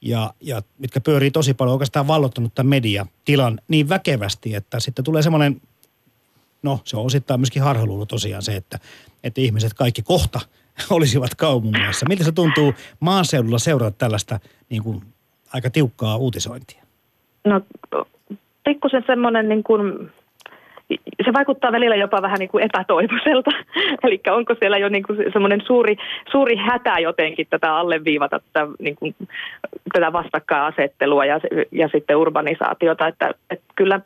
[0.00, 5.22] ja, ja mitkä pyörii tosi paljon oikeastaan vallottanut tämän mediatilan niin väkevästi, että sitten tulee
[5.22, 5.60] semmoinen,
[6.62, 8.78] no se on osittain myöskin harhaluulo tosiaan se, että,
[9.24, 10.40] että ihmiset kaikki kohta–
[10.90, 12.06] olisivat kaupungeissa.
[12.08, 15.02] Miltä se tuntuu maaseudulla seurata tällaista niin kuin,
[15.52, 16.82] aika tiukkaa uutisointia?
[17.44, 17.60] No
[18.64, 20.12] pikkusen semmoinen niin kuin,
[21.24, 23.50] se vaikuttaa välillä jopa vähän niin kuin epätoivoiselta.
[24.04, 25.96] Eli onko siellä jo niin semmoinen suuri,
[26.30, 29.14] suuri hätä jotenkin tätä alleviivata tätä, niin kuin,
[29.92, 31.40] tätä vastakkainasettelua ja,
[31.72, 33.06] ja sitten urbanisaatiota.
[33.06, 34.00] Että, että kyllä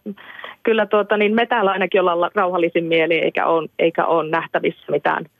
[0.62, 5.25] kyllä tuota, niin me täällä ainakin ollaan rauhallisin mieli eikä ole, eikä ole nähtävissä mitään–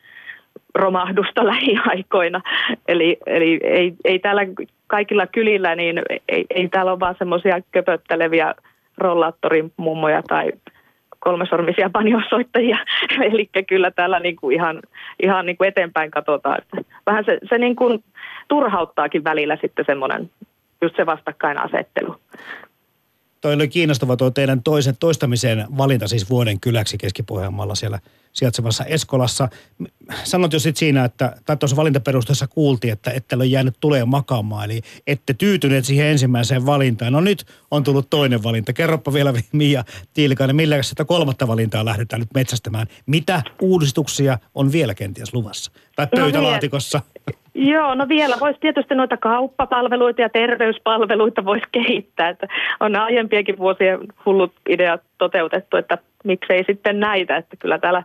[0.75, 2.41] romahdusta lähiaikoina.
[2.89, 4.43] Eli, eli ei, ei täällä
[4.87, 8.55] kaikilla kylillä, niin ei, ei täällä ole vaan semmoisia köpötteleviä
[8.99, 10.53] rollaattorin mummoja tai
[11.25, 12.79] kolmesormisia panjosoittajia.
[13.33, 14.83] Eli kyllä täällä niin kuin ihan,
[15.23, 16.59] ihan niin kuin eteenpäin katsotaan.
[16.63, 18.05] Että vähän se, se niin kuin
[18.49, 20.31] turhauttaakin välillä sitten semmoinen
[20.83, 22.17] just se vastakkainasettelu.
[23.45, 28.01] Toi oli kiinnostava tuo teidän toisen, toistamiseen valinta siis vuoden kyläksi Keski-Pohjanmaalla siellä
[28.33, 29.49] sijaitsevassa Eskolassa.
[30.25, 34.65] Sanot jo sitten siinä, että, tai tuossa valintaperusteessa kuultiin, että ette ole jäänyt tulee makaamaan,
[34.65, 37.13] eli ette tyytyneet siihen ensimmäiseen valintaan.
[37.13, 38.73] No nyt on tullut toinen valinta.
[38.73, 42.87] Kerropa vielä Mia Tiilikainen, millä sitä kolmatta valintaa lähdetään nyt metsästämään.
[43.07, 45.73] Mitä uudistuksia on vielä kenties luvassa?
[45.97, 46.99] Tai no pöytälaatikossa?
[46.99, 47.14] No,
[47.55, 52.29] Joo, no vielä voisi tietysti noita kauppapalveluita ja terveyspalveluita voisi kehittää.
[52.29, 52.49] Että
[52.81, 58.03] on aiempiakin vuosien hullut ideat toteutettu, että miksei sitten näitä, että kyllä täällä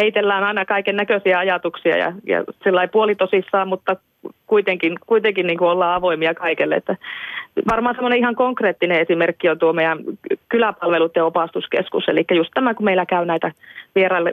[0.00, 3.96] heitellään aina kaiken näköisiä ajatuksia ja, ja sillä puoli tosissaan, mutta
[4.46, 6.74] kuitenkin, kuitenkin niin kuin ollaan avoimia kaikelle.
[6.74, 6.96] Että
[7.70, 9.98] varmaan semmoinen ihan konkreettinen esimerkki on tuo meidän
[10.48, 13.52] kyläpalveluiden opastuskeskus, eli just tämä, kun meillä käy näitä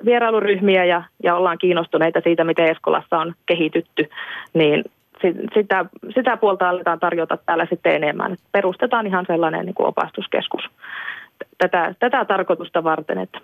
[0.05, 4.09] vierailuryhmiä ja, ja ollaan kiinnostuneita siitä, miten Eskolassa on kehitytty,
[4.53, 4.83] niin
[5.53, 8.35] sitä, sitä puolta aletaan tarjota täällä sitten enemmän.
[8.51, 10.63] Perustetaan ihan sellainen niin kuin opastuskeskus
[11.57, 13.39] tätä, tätä tarkoitusta varten, että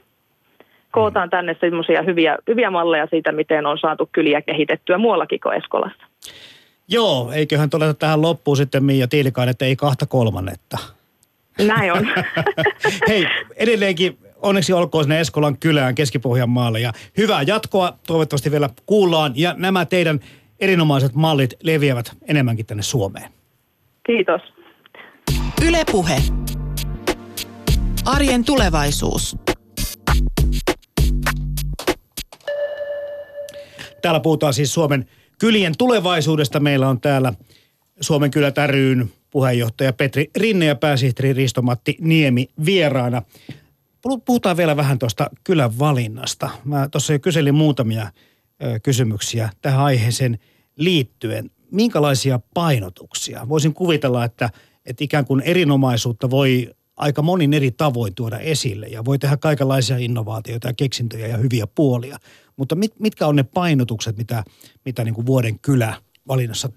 [0.92, 6.06] kootaan tänne semmoisia hyviä, hyviä malleja siitä, miten on saatu kyliä kehitettyä muuallakin kuin Eskolassa.
[6.88, 10.78] Joo, eiköhän todeta tähän loppuun sitten Miia Tiilikainen, että ei kahta kolmannetta.
[11.62, 12.08] Näin on.
[13.10, 19.56] Hei, edelleenkin onneksi olkoon sinne Eskolan kylään Keski-Pohjanmaalle ja hyvää jatkoa toivottavasti vielä kuullaan ja
[19.58, 20.20] nämä teidän
[20.60, 23.32] erinomaiset mallit leviävät enemmänkin tänne Suomeen.
[24.06, 24.42] Kiitos.
[25.68, 26.18] Ylepuhe.
[28.06, 29.38] Arjen tulevaisuus.
[34.02, 35.06] Täällä puhutaan siis Suomen
[35.40, 36.60] kylien tulevaisuudesta.
[36.60, 37.34] Meillä on täällä
[38.02, 43.22] Suomen kylät ryyn puheenjohtaja Petri Rinne ja pääsihteeri Risto-Matti Niemi vieraana.
[44.26, 46.50] Puhutaan vielä vähän tuosta kylän valinnasta.
[46.66, 48.08] Mä tuossa jo kyselin muutamia
[48.84, 50.40] kysymyksiä tähän aiheeseen
[50.76, 51.52] liittyen.
[51.72, 53.50] Minkälaisia painotuksia?
[53.50, 54.50] Voisin kuvitella, että,
[54.86, 59.98] että ikään kuin erinomaisuutta voi aika monin eri tavoin tuoda esille ja voi tehdä kaikenlaisia
[59.98, 62.18] innovaatioita ja keksintöjä ja hyviä puolia.
[62.58, 64.44] Mutta mit, mitkä on ne painotukset, mitä,
[64.86, 65.96] mitä niin kuin vuoden kylä
[66.28, 66.70] valinnassa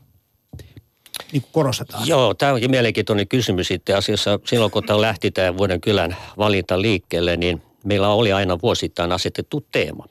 [1.33, 2.09] niin kuin korostetaan?
[2.09, 4.41] Joo, tämä onkin mielenkiintoinen kysymys sitten asiassa.
[4.45, 9.67] Silloin kun tämä lähti tämä vuoden kylän valinta liikkeelle, niin meillä oli aina vuosittain asetettu
[9.73, 10.07] teema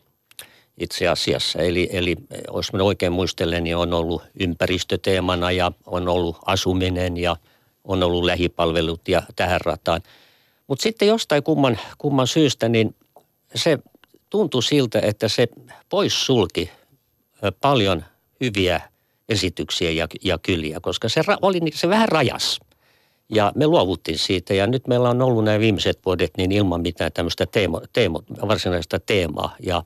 [0.77, 1.59] itse asiassa.
[1.59, 2.15] Eli, eli
[2.53, 7.35] jos minä oikein muistelen, niin on ollut ympäristöteemana ja on ollut asuminen ja
[7.85, 10.01] on ollut lähipalvelut ja tähän rataan.
[10.67, 12.95] Mutta sitten jostain kumman, kumman syystä, niin
[13.55, 13.79] se
[14.29, 15.47] tuntui siltä, että se
[15.89, 16.71] poissulki
[17.61, 18.03] paljon
[18.41, 18.81] hyviä
[19.29, 22.59] esityksiä ja, ja kyliä, koska se oli se vähän rajas.
[23.29, 27.11] Ja me luovuttiin siitä ja nyt meillä on ollut nämä viimeiset vuodet niin ilman mitään
[27.11, 29.55] tämmöistä teemo, teemo, varsinaista teemaa.
[29.59, 29.83] Ja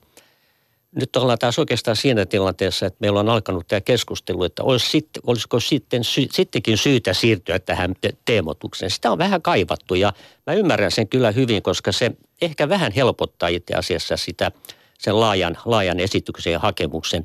[0.94, 5.08] nyt ollaan taas oikeastaan siinä tilanteessa, että meillä on alkanut tämä keskustelu, että olisi sit,
[5.26, 8.90] olisiko sitten sy, sittenkin syytä siirtyä tähän te- teemotukseen.
[8.90, 10.12] Sitä on vähän kaivattu ja
[10.46, 14.52] mä ymmärrän sen kyllä hyvin, koska se ehkä vähän helpottaa itse asiassa sitä
[14.98, 17.24] sen laajan, laajan esityksen ja hakemuksen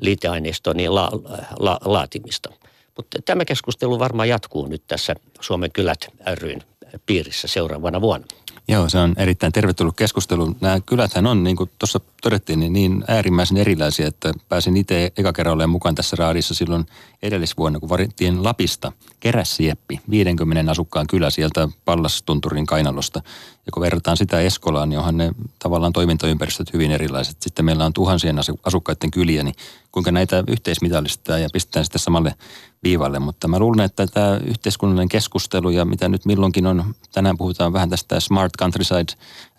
[0.00, 1.10] liiteaineiston niin la,
[1.58, 2.52] la, laatimista.
[2.96, 6.62] Mutta tämä keskustelu varmaan jatkuu nyt tässä Suomen kylät ryn
[7.06, 8.26] piirissä seuraavana vuonna.
[8.70, 10.56] Joo, se on erittäin tervetullut keskustelu.
[10.60, 15.32] Nämä kyläthän on, niin kuin tuossa todettiin, niin, niin äärimmäisen erilaisia, että pääsin itse eka
[15.32, 16.86] kerran mukaan tässä raadissa silloin
[17.22, 23.22] edellisvuonna, kun varittiin Lapista Kerässieppi, 50 asukkaan kylä sieltä Pallastunturin kainalosta.
[23.68, 27.42] Ja kun verrataan sitä Eskolaan, niin onhan ne tavallaan toimintaympäristöt hyvin erilaiset.
[27.42, 29.54] Sitten meillä on tuhansien asukkaiden kyliä, niin
[29.92, 32.34] kuinka näitä yhteismitallistetaan ja pistetään sitten samalle
[32.82, 33.18] viivalle.
[33.18, 37.90] Mutta mä luulen, että tämä yhteiskunnallinen keskustelu ja mitä nyt milloinkin on, tänään puhutaan vähän
[37.90, 39.12] tästä smart countryside,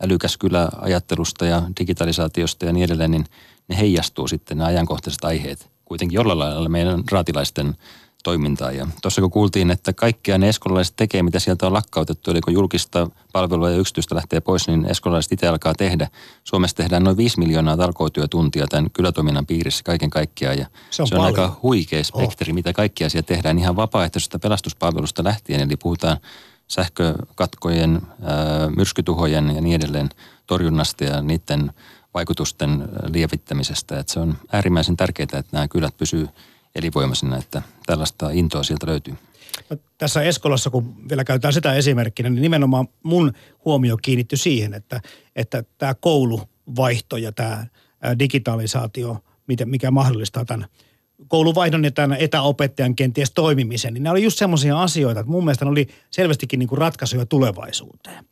[0.03, 3.25] älykäs kyläajattelusta ja digitalisaatiosta ja niin edelleen, niin
[3.67, 7.75] ne heijastuu sitten nämä ajankohtaiset aiheet kuitenkin jollain lailla meidän raatilaisten
[8.23, 8.71] toimintaa.
[8.71, 12.53] Ja tuossa kun kuultiin, että kaikkia ne eskolaiset tekee, mitä sieltä on lakkautettu, eli kun
[12.53, 16.07] julkista palvelua ja yksityistä lähtee pois, niin eskolaiset itse alkaa tehdä.
[16.43, 20.57] Suomessa tehdään noin 5 miljoonaa talkootyötuntia tämän kylätoiminnan piirissä kaiken kaikkiaan.
[20.57, 22.55] Ja se on, se on aika huikea spektri, oh.
[22.55, 25.61] mitä kaikkia siellä tehdään ihan vapaaehtoisesta pelastuspalvelusta lähtien.
[25.61, 26.17] Eli puhutaan
[26.67, 28.01] sähkökatkojen,
[28.75, 30.09] myrskytuhojen ja niin edelleen
[30.47, 31.73] torjunnasta ja niiden
[32.13, 33.99] vaikutusten lievittämisestä.
[33.99, 36.29] Että se on äärimmäisen tärkeää, että nämä kylät pysyy
[36.75, 39.13] elinvoimaisena, että tällaista intoa sieltä löytyy.
[39.69, 43.33] No, tässä Eskolassa, kun vielä käytetään sitä esimerkkinä, niin nimenomaan mun
[43.65, 45.01] huomio kiinnittyi siihen, että,
[45.35, 47.65] että tämä kouluvaihto ja tämä
[48.19, 49.23] digitalisaatio,
[49.65, 50.67] mikä mahdollistaa tämän
[51.27, 55.65] kouluvaihdon ja tämän etäopettajan kenties toimimisen, niin nämä oli just semmoisia asioita, että mun mielestä
[55.65, 58.25] ne oli selvästikin niin kuin ratkaisuja tulevaisuuteen.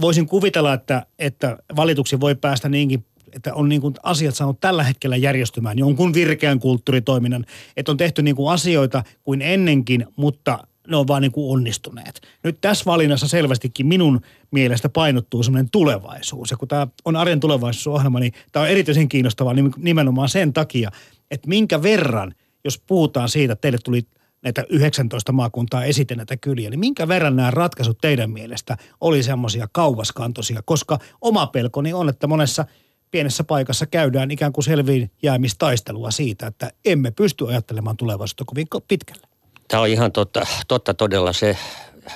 [0.00, 4.84] Voisin kuvitella, että, että valituksi voi päästä niinkin että on niin kuin asiat saanut tällä
[4.84, 7.44] hetkellä järjestymään jonkun virkeän kulttuuritoiminnan,
[7.76, 12.20] että on tehty niin kuin asioita kuin ennenkin, mutta ne on vaan niin kuin onnistuneet.
[12.42, 16.50] Nyt tässä valinnassa selvästikin minun mielestä painottuu semmoinen tulevaisuus.
[16.50, 20.90] Ja kun tämä on arjen tulevaisuusohjelma, niin tämä on erityisen kiinnostavaa nimenomaan sen takia,
[21.30, 24.06] että minkä verran, jos puhutaan siitä, että teille tuli
[24.42, 29.68] näitä 19 maakuntaa esite näitä kyliä, niin minkä verran nämä ratkaisut teidän mielestä oli semmoisia
[29.72, 32.64] kauaskantoisia, koska oma pelkoni on, että monessa–
[33.10, 39.26] pienessä paikassa käydään ikään kuin selviin jäämistaistelua siitä, että emme pysty ajattelemaan tulevaisuutta kovin pitkälle.
[39.68, 41.56] Tämä on ihan totta, totta todella se,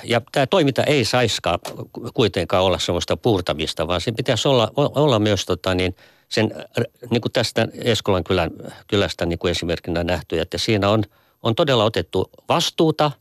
[0.03, 1.59] ja tämä toiminta ei saiskaan
[2.13, 5.95] kuitenkaan olla sellaista puurtamista, vaan se pitäisi olla, olla myös tota, niin,
[6.29, 6.53] sen,
[7.09, 8.51] niin kuin tästä Eskolan kylän,
[8.87, 11.03] kylästä niin kuin esimerkkinä nähty, että siinä on,
[11.43, 13.11] on todella otettu vastuuta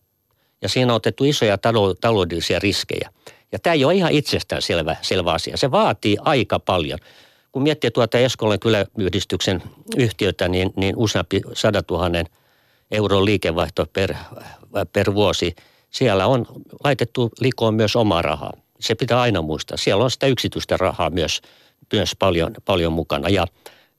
[0.63, 1.59] ja siinä on otettu isoja
[2.01, 3.11] taloudellisia riskejä.
[3.53, 5.57] Ja tämä ei ole ihan itsestään selvä, selvä asia.
[5.57, 6.99] Se vaatii aika paljon.
[7.55, 9.63] Kun miettii tuota Eskolan kyläyhdistyksen
[9.97, 12.27] yhtiötä, niin, niin useampi sadatuhannen
[12.91, 14.15] euron liikevaihto per,
[14.93, 15.55] per vuosi.
[15.91, 16.47] Siellä on
[16.85, 18.53] laitettu likoon myös omaa rahaa.
[18.81, 19.77] Se pitää aina muistaa.
[19.77, 21.41] Siellä on sitä yksityistä rahaa myös,
[21.93, 23.47] myös paljon, paljon mukana ja,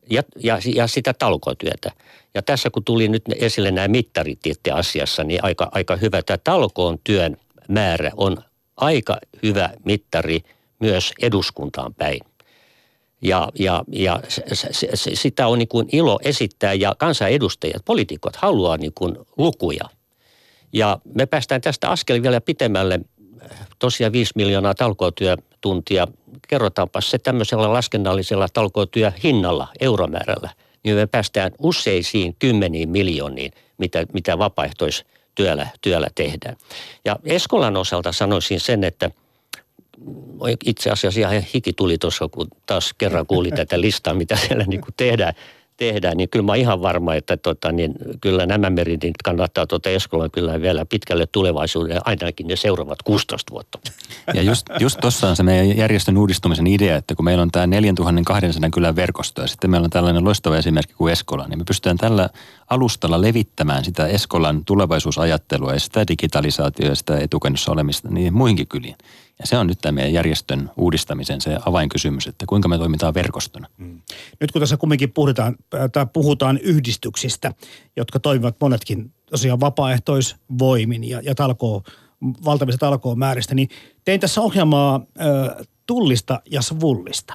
[0.10, 1.92] ja, ja, ja sitä talkootyötä.
[2.34, 6.22] Ja tässä kun tuli nyt esille nämä mittarit itse asiassa, niin aika, aika hyvä.
[6.22, 7.38] Tämä talkoon työn
[7.68, 8.38] määrä on
[8.78, 10.40] aika hyvä mittari
[10.80, 12.35] myös eduskuntaan päin.
[13.26, 18.36] Ja, ja, ja se, se, se, sitä on niin kuin ilo esittää ja kansanedustajat, poliitikot
[18.36, 19.90] haluaa niin kuin lukuja.
[20.74, 23.00] Ja me päästään tästä askel vielä pitemmälle,
[23.80, 26.08] tosiaan 5 miljoonaa talkootyötuntia.
[26.48, 30.50] Kerrotaanpa se tämmöisellä laskennallisella talkootyöhinnalla, euromäärällä,
[30.84, 36.56] niin me päästään useisiin kymmeniin miljooniin, mitä, mitä vapaaehtoistyöllä työllä tehdään.
[37.06, 39.12] Ja Eskolan osalta sanoisin sen, että–
[40.66, 44.82] itse asiassa ihan hiki tuli tuossa, kun taas kerran kuuli tätä listaa, mitä siellä niin
[44.82, 45.34] kuin tehdään
[45.78, 50.32] tehdään, niin kyllä mä ihan varma, että tota, niin kyllä nämä meritit kannattaa tuota Eskolan
[50.32, 53.80] kyllä vielä pitkälle tulevaisuudelle, ainakin ne seuraavat 16 vuotta.
[54.34, 57.68] Ja just, just tuossa on se meidän järjestön uudistumisen idea, että kun meillä on tämä
[57.68, 61.98] 4200 kylän verkosto ja sitten meillä on tällainen loistava esimerkki kuin Eskola, niin me pystytään
[61.98, 62.30] tällä
[62.70, 68.96] alustalla levittämään sitä Eskolan tulevaisuusajattelua ja sitä digitalisaatioa ja sitä etukennossa olemista niin muihinkin kyliin.
[69.40, 73.68] Ja se on nyt tämä meidän järjestön uudistamisen se avainkysymys, että kuinka me toimitaan verkostona.
[73.78, 74.02] Mm.
[74.40, 75.56] Nyt kun tässä kumminkin puhutaan,
[75.92, 77.54] tai puhutaan yhdistyksistä,
[77.96, 81.84] jotka toimivat monetkin tosiaan vapaaehtoisvoimin ja, ja talkoo,
[82.46, 83.70] valtavista talkoon määristä, niin
[84.06, 87.34] tein tässä ohjelmaa ö, tullista ja svullista.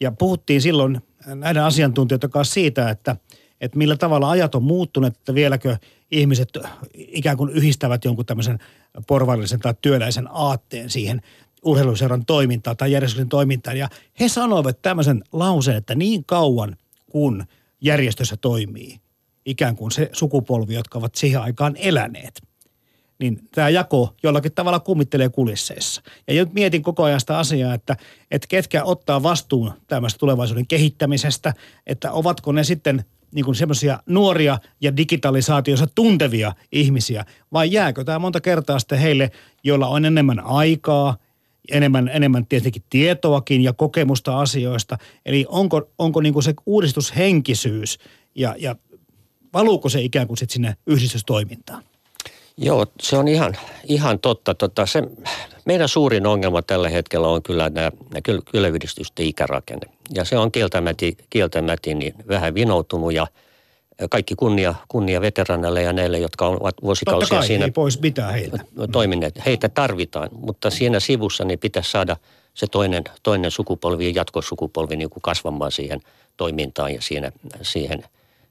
[0.00, 1.00] Ja puhuttiin silloin
[1.34, 3.16] näiden asiantuntijoiden kanssa siitä, että,
[3.60, 5.76] että millä tavalla ajat on muuttunut, että vieläkö
[6.10, 6.48] ihmiset
[6.94, 8.58] ikään kuin yhdistävät jonkun tämmöisen
[9.06, 11.20] porvarillisen tai työläisen aatteen siihen
[11.62, 13.76] urheiluseuran toimintaan tai järjestön toimintaan.
[13.76, 13.88] Ja
[14.20, 16.76] he sanoivat tämmöisen lauseen, että niin kauan
[17.10, 17.44] kun
[17.80, 19.00] järjestössä toimii,
[19.44, 22.42] ikään kuin se sukupolvi, jotka ovat siihen aikaan eläneet,
[23.18, 26.02] niin tämä jako jollakin tavalla kummittelee kulisseissa.
[26.28, 27.96] Ja nyt mietin koko ajan sitä asiaa, että,
[28.30, 31.54] että ketkä ottaa vastuun tämmöistä tulevaisuuden kehittämisestä,
[31.86, 38.18] että ovatko ne sitten niin kuin semmoisia nuoria ja digitalisaatiossa tuntevia ihmisiä, vai jääkö tämä
[38.18, 39.30] monta kertaa sitten heille,
[39.64, 41.16] joilla on enemmän aikaa,
[41.70, 44.98] enemmän, enemmän tietenkin tietoakin ja kokemusta asioista.
[45.26, 47.98] Eli onko, onko niin kuin se uudistushenkisyys
[48.34, 48.76] ja, ja
[49.54, 51.82] valuuko se ikään kuin sitten sinne yhdistystoimintaan?
[52.58, 54.54] Joo, se on ihan, ihan totta.
[54.54, 55.02] Tota, se,
[55.64, 59.86] meidän suurin ongelma tällä hetkellä on kyllä nämä, nämä kyläyhdistysten ikärakenne.
[60.14, 60.50] Ja se on
[61.30, 63.26] kieltämäti, niin vähän vinoutunut ja
[64.10, 68.32] kaikki kunnia, kunnia veteraneille ja neille, jotka ovat vuosikausia Totta kai, siinä ei pois mitään
[68.32, 68.58] heiltä.
[68.92, 69.46] toimineet.
[69.46, 72.16] Heitä tarvitaan, mutta siinä sivussa niin pitäisi saada
[72.54, 76.00] se toinen, toinen sukupolvi ja jatkosukupolvi niin kuin kasvamaan siihen
[76.36, 78.04] toimintaan ja siinä, siihen,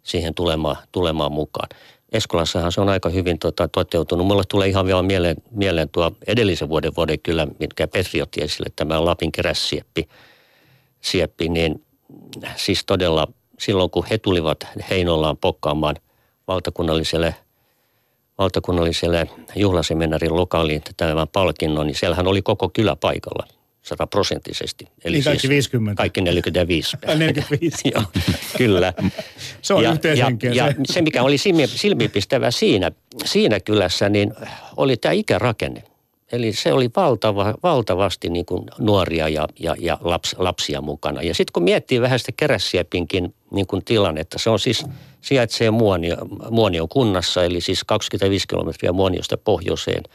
[0.04, 1.70] siihen tulemaan, tulemaan mukaan.
[2.14, 4.28] Eskolassahan se on aika hyvin tota, toteutunut.
[4.28, 8.70] Mulle tulee ihan vielä mieleen, mieleen tuo edellisen vuoden vuoden kyllä, mitkä Petri otti esille,
[8.76, 10.08] tämä Lapin kerässieppi,
[11.02, 11.86] sieppi, niin
[12.56, 13.28] siis todella
[13.60, 15.96] silloin kun he tulivat Heinolaan pokkaamaan
[16.48, 17.36] valtakunnalliselle,
[18.38, 23.48] valtakunnalliselle juhlaseminarin lokaaliin tämän palkinnon, niin siellähän oli koko kylä paikalla
[23.88, 24.88] sataprosenttisesti.
[25.04, 26.02] Eli niin kaikki siis 50.
[26.02, 26.98] Kaikki 45.
[27.16, 27.78] 45.
[27.96, 28.04] Joo,
[28.58, 28.94] kyllä.
[29.62, 32.92] Se on ja, ja, ja, se, mikä oli silmiinpistävä siinä,
[33.26, 34.34] siinä kylässä, niin
[34.78, 35.84] oli tämä ikärakenne.
[36.32, 41.22] Eli se oli valtava, valtavasti niin kuin nuoria ja, ja, ja laps, lapsia mukana.
[41.22, 44.86] Ja sitten kun miettii vähän sitä Kerässiepinkin niin kuin tilannetta, se on siis,
[45.22, 46.18] sijaitsee Muonio,
[46.50, 50.04] Muonion kunnassa, eli siis 25 kilometriä Muoniosta pohjoiseen–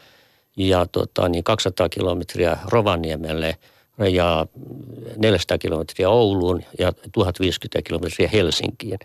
[0.57, 3.57] ja tota, niin 200 kilometriä Rovaniemelle
[4.11, 4.47] ja
[5.17, 8.99] 400 kilometriä Ouluun ja 1050 kilometriä Helsinkiin.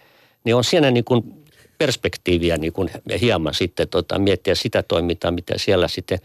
[0.45, 1.45] Niin on siinä niin kuin
[1.79, 6.19] perspektiiviä niin kuin hieman sitten tota, miettiä sitä toimintaa, mitä siellä sitten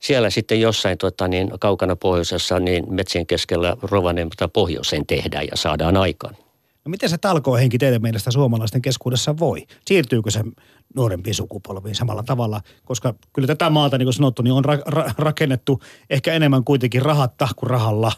[0.00, 5.96] siellä sitten jossain tota, niin kaukana pohjoisessa niin metsien keskellä Rovaniemeltä pohjoiseen tehdään ja saadaan
[5.96, 6.36] aikaan.
[6.84, 9.66] No miten se talkohenki teidän mielestä suomalaisten keskuudessa voi?
[9.86, 10.44] Siirtyykö se
[10.96, 12.60] nuorempiin sukupolviin samalla tavalla?
[12.84, 17.02] Koska kyllä tätä maata, niin kuin sanottu, niin on ra- ra- rakennettu ehkä enemmän kuitenkin
[17.02, 18.12] rahatta kuin rahalla,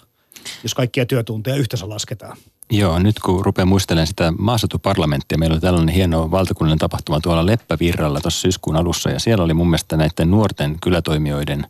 [0.63, 2.37] jos kaikkia työtunteja yhteensä lasketaan.
[2.71, 8.21] Joo, nyt kun rupean muistelemaan sitä maaseutuparlamenttia, meillä oli tällainen hieno valtakunnallinen tapahtuma tuolla Leppävirralla
[8.21, 11.67] tuossa syyskuun alussa ja siellä oli mun mielestä näiden nuorten kylätoimijoiden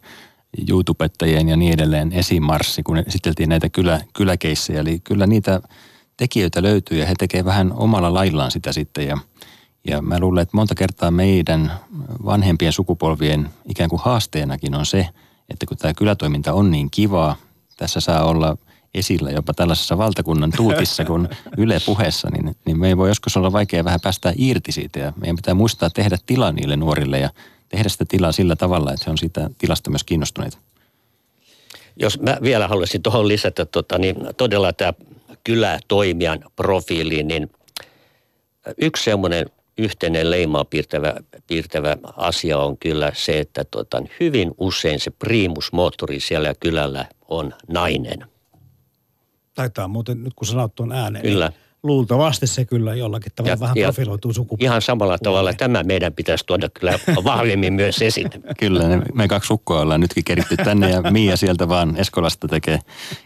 [0.68, 4.80] YouTubettajien ja niin edelleen esimarssi, kun esiteltiin näitä kylä, kyläkeissejä.
[4.80, 5.60] Eli kyllä niitä
[6.16, 9.18] tekijöitä löytyy ja he tekevät vähän omalla laillaan sitä sitten ja,
[9.86, 11.72] ja mä luulen, että monta kertaa meidän
[12.24, 15.08] vanhempien sukupolvien ikään kuin haasteenakin on se,
[15.50, 17.36] että kun tämä kylätoiminta on niin kivaa,
[17.76, 18.56] tässä saa olla
[18.94, 23.52] esillä jopa tällaisessa valtakunnan tuutissa kuin Yle puheessa, niin, niin me ei voi joskus olla
[23.52, 27.30] vaikea vähän päästä irti siitä ja meidän pitää muistaa tehdä tila niille nuorille ja
[27.68, 30.58] tehdä sitä tilaa sillä tavalla, että he on siitä tilasta myös kiinnostuneita.
[31.96, 34.92] Jos mä vielä haluaisin tuohon lisätä, tota, niin todella tämä
[35.44, 37.50] kylätoimijan profiili, niin
[38.78, 39.46] yksi semmoinen
[39.78, 41.14] yhteinen leimaa piirtävä,
[41.46, 48.26] piirtävä asia on kyllä se, että tota, hyvin usein se primusmoottori siellä kylällä on nainen.
[49.54, 51.48] Taitaa muuten, nyt kun sanot tuon ääneen, Kyllä.
[51.48, 54.66] Niin luultavasti se kyllä jollakin tavalla ja, vähän ja profiloituu sukupuolelle.
[54.66, 58.30] Ihan samalla tavalla tämä meidän pitäisi tuoda kyllä vahvemmin myös esille.
[58.60, 58.82] Kyllä,
[59.14, 62.78] me kaksi sukkoa ollaan nytkin keritty tänne ja Mia sieltä vaan Eskolasta tekee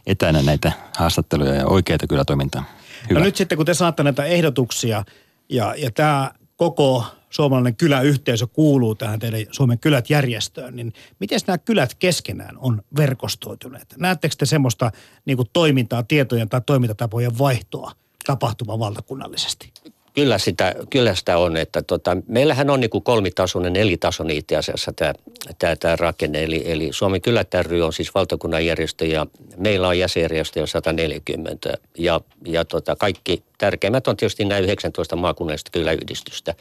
[0.07, 2.65] etänä näitä haastatteluja ja oikeita kyllä toimintaa.
[3.11, 3.19] Hyvä.
[3.19, 5.05] No nyt sitten kun te saatte näitä ehdotuksia
[5.49, 11.59] ja, ja tämä koko suomalainen kyläyhteisö kuuluu tähän teidän Suomen kylät järjestöön, niin miten nämä
[11.59, 13.95] kylät keskenään on verkostoituneet?
[13.99, 14.91] Näettekö te semmoista
[15.25, 17.93] niin kuin toimintaa, tietojen tai toimintatapojen vaihtoa
[18.27, 19.73] tapahtumaan valtakunnallisesti?
[20.15, 25.15] Kyllä sitä, kyllä sitä on, että tota, meillähän on niin kolmitasoinen, nelitasoinen itse asiassa tämä,
[25.59, 26.43] tämä, tämä rakenne.
[26.43, 32.21] Eli, eli Suomen kylät ry on siis valtakunnan järjestö ja meillä on jäsenjärjestöjä 140 ja,
[32.47, 36.55] ja tota, kaikki tärkeimmät on tietysti nämä 19 maakunnallista kyläyhdistystä,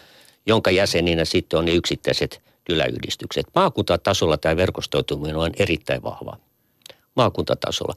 [0.46, 3.46] jonka jäseninä sitten on ne yksittäiset kyläyhdistykset.
[3.56, 6.38] Maakuntatasolla tämä verkostoituminen on erittäin vahva.
[7.16, 7.94] Maakuntatasolla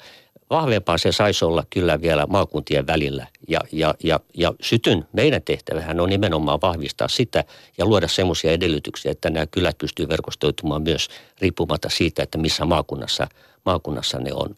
[0.50, 3.26] vahvempaa se saisi olla kyllä vielä maakuntien välillä.
[3.48, 7.44] Ja, ja, ja, ja sytyn meidän tehtävähän on nimenomaan vahvistaa sitä
[7.78, 11.08] ja luoda semmoisia edellytyksiä, että nämä kylät pystyy verkostoitumaan myös
[11.40, 13.26] riippumatta siitä, että missä maakunnassa,
[13.64, 14.56] maakunnassa ne on.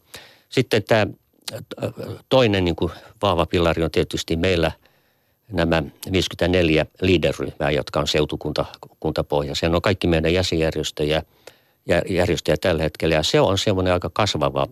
[0.48, 1.06] Sitten tämä
[2.28, 4.72] toinen niin kuin vahva pilari on tietysti meillä
[5.52, 5.82] nämä
[6.12, 9.68] 54 liiderryhmää, jotka on seutukuntapohjaisia.
[9.68, 11.22] Ne on kaikki meidän jäsenjärjestöjä–
[12.08, 13.14] järjestöjä tällä hetkellä.
[13.14, 14.66] Ja se on semmoinen aika kasvava,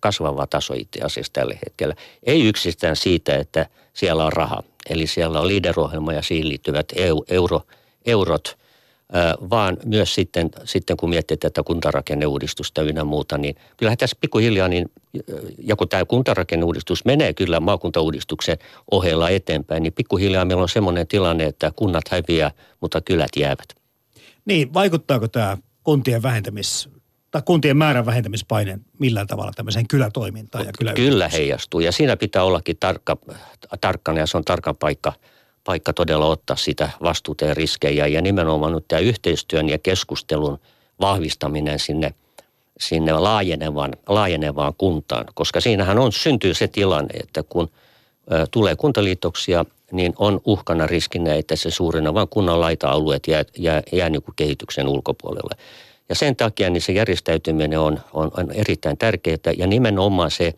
[0.00, 1.94] kasvava taso itse asiassa tällä hetkellä.
[2.22, 4.62] Ei yksistään siitä, että siellä on raha.
[4.90, 6.86] Eli siellä on liiderohjelma ja siihen liittyvät
[7.28, 7.62] euro,
[8.06, 8.58] eurot,
[9.50, 14.90] vaan myös sitten, sitten kun miettii tätä kuntarakenneuudistusta ynnä muuta, niin kyllähän tässä pikkuhiljaa, niin,
[15.58, 18.58] ja kun tämä kuntarakenneuudistus menee kyllä maakuntauudistuksen
[18.90, 23.68] ohella eteenpäin, niin pikkuhiljaa meillä on semmoinen tilanne, että kunnat häviää, mutta kylät jäävät.
[24.44, 25.58] Niin, vaikuttaako tämä
[25.90, 26.88] kuntien vähentämis,
[27.30, 32.44] tai kuntien määrän vähentämispaine millään tavalla tämmöiseen kylätoimintaan ja kyllä Kyllä heijastuu ja siinä pitää
[32.44, 33.16] ollakin tarkka,
[33.80, 35.12] tarkkana ja se on tarkka paikka,
[35.64, 38.06] paikka todella ottaa sitä vastuuta ja riskejä.
[38.06, 40.58] Ja nimenomaan nyt tämä yhteistyön ja keskustelun
[41.00, 42.14] vahvistaminen sinne,
[42.80, 47.70] sinne laajenevaan, laajenevaan kuntaan, koska siinähän on, syntyy se tilanne, että kun
[48.50, 54.10] tulee kuntaliitoksia, niin on uhkana riskinä, että se suurina vaan kunnan laita-alueet jää, jää, jää
[54.10, 55.54] niin kuin kehityksen ulkopuolelle.
[56.08, 60.52] Ja sen takia niin se järjestäytyminen on, on, on erittäin tärkeää ja nimenomaan se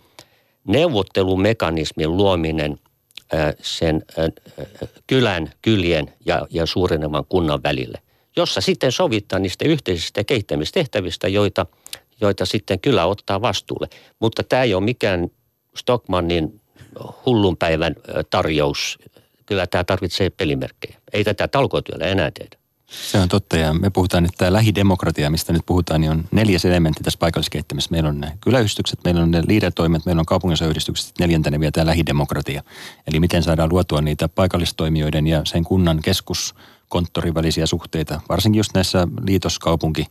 [0.65, 2.79] neuvottelumekanismin luominen
[3.61, 4.03] sen
[5.07, 7.99] kylän, kylien ja, ja suurenevan kunnan välille,
[8.37, 11.67] jossa sitten sovitaan niistä yhteisistä kehittämistehtävistä, joita,
[12.21, 13.89] joita sitten kyllä ottaa vastuulle.
[14.21, 15.31] Mutta tämä ei ole mikään
[15.77, 16.61] Stockmannin
[17.27, 17.95] hullun päivän
[18.31, 18.99] tarjous
[19.53, 20.99] kyllä tämä tarvitsee pelimerkkejä.
[21.13, 22.57] Ei tätä talkootyöllä enää tehdä.
[22.87, 26.65] Se on totta ja me puhutaan, että tämä lähidemokratia, mistä nyt puhutaan, niin on neljäs
[26.65, 27.93] elementti tässä paikalliskehittämisessä.
[27.93, 32.63] Meillä on ne kyläyhdistykset, meillä on ne liidetoimet, meillä on kaupunginosayhdistykset, neljäntenä vielä tämä lähidemokratia.
[33.07, 39.09] Eli miten saadaan luotua niitä paikallistoimijoiden ja sen kunnan keskuskonttorin välisiä suhteita, varsinkin just näissä
[39.27, 40.07] liitoskaupunki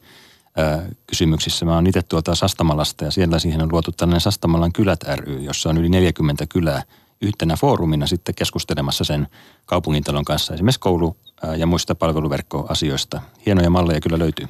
[1.08, 1.66] kysymyksissä.
[1.66, 5.70] Mä oon itse tuolta Sastamalasta ja siellä siihen on luotu tällainen Sastamalan kylät ry, jossa
[5.70, 6.84] on yli 40 kylää,
[7.22, 9.28] yhtenä foorumina sitten keskustelemassa sen
[9.66, 11.18] kaupungintalon kanssa esimerkiksi koulu-
[11.58, 13.22] ja muista palveluverkkoasioista.
[13.46, 14.48] Hienoja malleja kyllä löytyy.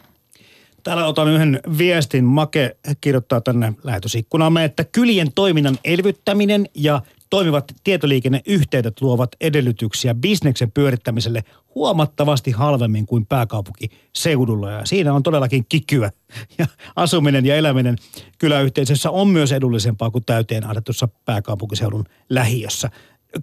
[0.84, 2.26] Täällä otan yhden viestin.
[2.26, 7.02] Make kirjoittaa tänne lähetysikkunaamme, että kylien toiminnan elvyttäminen ja
[7.32, 11.44] toimivat tietoliikenneyhteydet luovat edellytyksiä bisneksen pyörittämiselle
[11.76, 14.72] huomattavasti halvemmin kuin pääkaupunkiseudulla.
[14.72, 16.12] Ja siinä on todellakin kikyä.
[16.58, 17.96] Ja asuminen ja eläminen
[18.38, 22.90] kyläyhteisössä on myös edullisempaa kuin täyteen annetussa pääkaupunkiseudun lähiössä.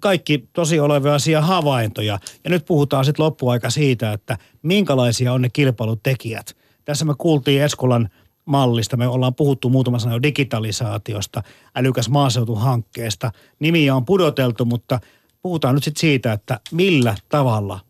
[0.01, 2.19] Kaikki tosi olevia havaintoja.
[2.45, 6.57] Ja nyt puhutaan sitten loppuaika siitä, että minkälaisia on ne kilpailutekijät.
[6.85, 8.09] Tässä me kuultiin Eskolan
[8.49, 8.97] mallista.
[8.97, 11.43] Me ollaan puhuttu muutama sana jo digitalisaatiosta,
[11.77, 13.33] älykäs maaseutuhankkeesta.
[13.59, 15.01] Nimiä on pudoteltu, mutta
[15.43, 17.81] puhutaan nyt sitten siitä, että millä tavalla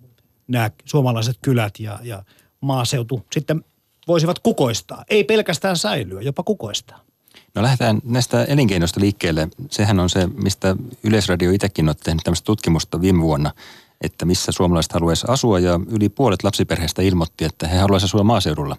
[0.49, 2.23] nämä suomalaiset kylät ja, ja
[2.61, 3.65] maaseutu sitten
[4.09, 5.05] voisivat kukoistaa.
[5.11, 7.01] Ei pelkästään säilyä, jopa kukoistaa.
[7.55, 9.49] No lähdetään näistä elinkeinoista liikkeelle.
[9.71, 13.53] Sehän on se, mistä Yleisradio itsekin on tehnyt tämmöistä tutkimusta viime vuonna,
[14.01, 18.77] että missä suomalaiset haluaisivat asua ja yli puolet lapsiperheistä ilmoitti, että he haluaisivat asua maaseudulla.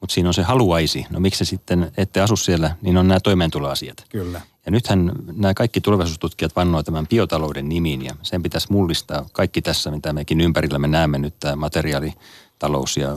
[0.00, 1.06] Mutta siinä on se haluaisi.
[1.10, 4.04] No miksi sitten ette asu siellä, niin on nämä toimeentuloasiat.
[4.08, 4.40] Kyllä.
[4.66, 9.90] Ja nythän nämä kaikki tulevaisuustutkijat vannoo tämän biotalouden nimiin ja sen pitäisi mullistaa kaikki tässä,
[9.90, 13.16] mitä mekin ympärillä me näemme nyt, tämä materiaalitalous ja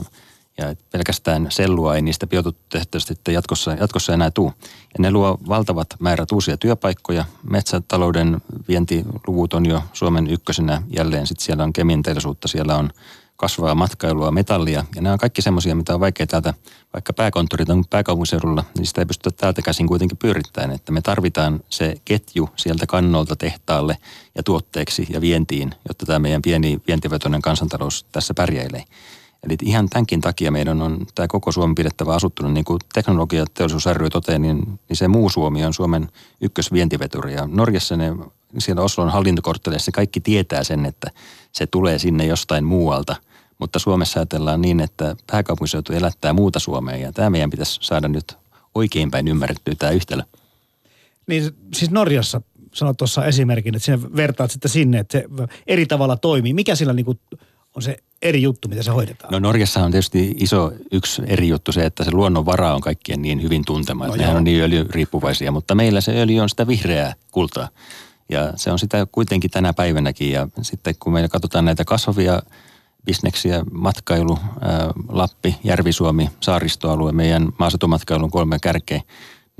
[0.58, 4.52] ja pelkästään sellua ei niistä biotuotteista sitten jatkossa, jatkossa enää tule.
[4.70, 7.24] Ja ne luo valtavat määrät uusia työpaikkoja.
[7.50, 11.26] Metsätalouden vientiluvut on jo Suomen ykkösenä jälleen.
[11.26, 12.90] Sitten siellä on kemian teollisuutta, siellä on
[13.36, 14.84] kasvaa matkailua, metallia.
[14.96, 16.54] Ja nämä on kaikki semmoisia, mitä on vaikea täältä,
[16.92, 20.70] vaikka pääkonttorit on pääkaupunkiseudulla, niin sitä ei pystytä täältä käsin kuitenkin pyörittämään.
[20.70, 23.98] Että me tarvitaan se ketju sieltä kannolta tehtaalle
[24.34, 28.84] ja tuotteeksi ja vientiin, jotta tämä meidän pieni vientivetoinen kansantalous tässä pärjäilee.
[29.46, 33.86] Eli ihan tämänkin takia meidän on tämä koko Suomi pidettävä asuttuna, niin kuin teknologia teollisuus
[33.86, 36.08] ry toteaa, niin, niin se muu Suomi on Suomen
[36.40, 37.34] ykkösvientiveturi.
[37.34, 38.12] Ja Norjassa ne,
[38.58, 41.10] siellä Oslon hallintokortteleissa kaikki tietää sen, että
[41.54, 43.16] se tulee sinne jostain muualta.
[43.58, 48.36] Mutta Suomessa ajatellaan niin, että pääkaupunkiseutu elättää muuta Suomea ja tämä meidän pitäisi saada nyt
[48.74, 50.22] oikeinpäin ymmärrettyä tämä yhtälö.
[51.26, 52.42] Niin siis Norjassa
[52.74, 55.24] sanoit tuossa esimerkin, että sinä vertaat sitten sinne, että se
[55.66, 56.54] eri tavalla toimii.
[56.54, 57.18] Mikä sillä niin kuin
[57.74, 59.32] on se eri juttu, mitä se hoidetaan?
[59.32, 63.42] No Norjassa on tietysti iso yksi eri juttu se, että se luonnonvara on kaikkien niin
[63.42, 64.06] hyvin tuntema.
[64.06, 67.68] No Nehän on niin öljyriippuvaisia, mutta meillä se öljy on sitä vihreää kultaa.
[68.28, 70.30] Ja se on sitä kuitenkin tänä päivänäkin.
[70.30, 72.42] Ja sitten kun meillä katsotaan näitä kasvavia
[73.04, 74.38] bisneksiä, matkailu,
[75.08, 79.00] Lappi, Järvi-Suomi, saaristoalue, meidän maaseutumatkailun kolme kärkeä,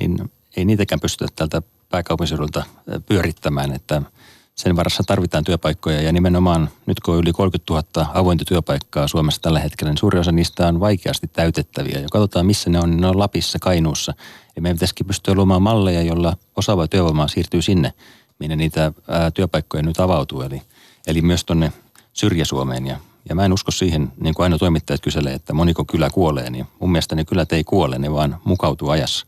[0.00, 2.64] niin ei niitäkään pystytä tältä pääkaupunkiseudulta
[3.08, 4.02] pyörittämään, että–
[4.54, 9.40] sen varassa tarvitaan työpaikkoja ja nimenomaan nyt kun on yli 30 000 avointa työpaikkaa Suomessa
[9.40, 11.98] tällä hetkellä, niin suuri osa niistä on vaikeasti täytettäviä.
[11.98, 14.14] Ja katsotaan missä ne on, niin ne on Lapissa, Kainuussa.
[14.56, 17.92] Ja meidän pitäisikin pystyä luomaan malleja, jolla osaava työvoima siirtyy sinne,
[18.38, 20.42] minne niitä ää, työpaikkoja nyt avautuu.
[20.42, 20.62] Eli,
[21.06, 21.72] eli myös tuonne
[22.12, 22.86] Syrjä-Suomeen.
[22.86, 22.96] Ja,
[23.28, 26.50] ja mä en usko siihen, niin kuin aina toimittajat kyselee, että moniko kyllä kuolee.
[26.50, 29.26] Niin mun mielestä ne kylät ei kuole, ne vaan mukautuu ajassa.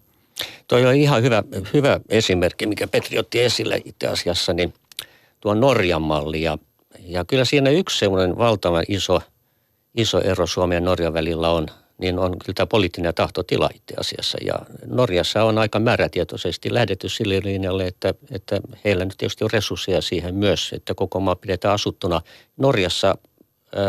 [0.69, 1.43] Toi on ihan hyvä,
[1.75, 4.75] hyvä esimerkki, mikä Petri otti esille itse asiassa, niin–
[5.47, 6.43] tuo Norjan malli.
[6.43, 6.59] Ja,
[6.99, 9.21] ja kyllä siinä yksi semmoinen valtavan iso,
[9.95, 11.67] iso ero Suomen ja Norjan välillä on,
[11.99, 14.39] niin on kyllä tämä poliittinen tahtotila itse asiassa.
[14.47, 14.55] Ja
[14.87, 20.35] Norjassa on aika määrätietoisesti lähdetty sille linjalle, että, että heillä nyt tietysti on resursseja siihen
[20.35, 22.21] myös, että koko maa pidetään asuttuna.
[22.57, 23.19] Norjassa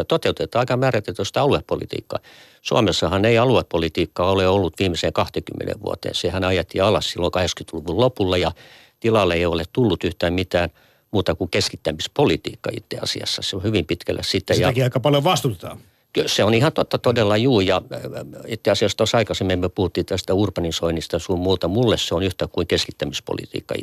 [0.08, 2.20] toteutetaan aika määrätietoista aluepolitiikkaa.
[2.62, 6.16] Suomessahan ei aluepolitiikkaa ole ollut viimeiseen 20 vuoteen.
[6.16, 8.52] Sehän ajettiin alas silloin 80-luvun lopulla ja
[9.00, 10.70] tilalle ei ole tullut yhtään mitään–
[11.12, 13.42] muuta kuin keskittämispolitiikka itse asiassa.
[13.42, 14.54] Se on hyvin pitkälle sitä.
[14.54, 15.78] Sitäkin ja, aika paljon vastustetaan.
[16.26, 17.62] Se on ihan totta todella juu.
[17.62, 18.02] Ja äh,
[18.48, 21.68] itse asiassa tuossa aikaisemmin me puhuttiin tästä urbanisoinnista sun muuta.
[21.68, 23.76] Mulle se on yhtä kuin keskittämispolitiikka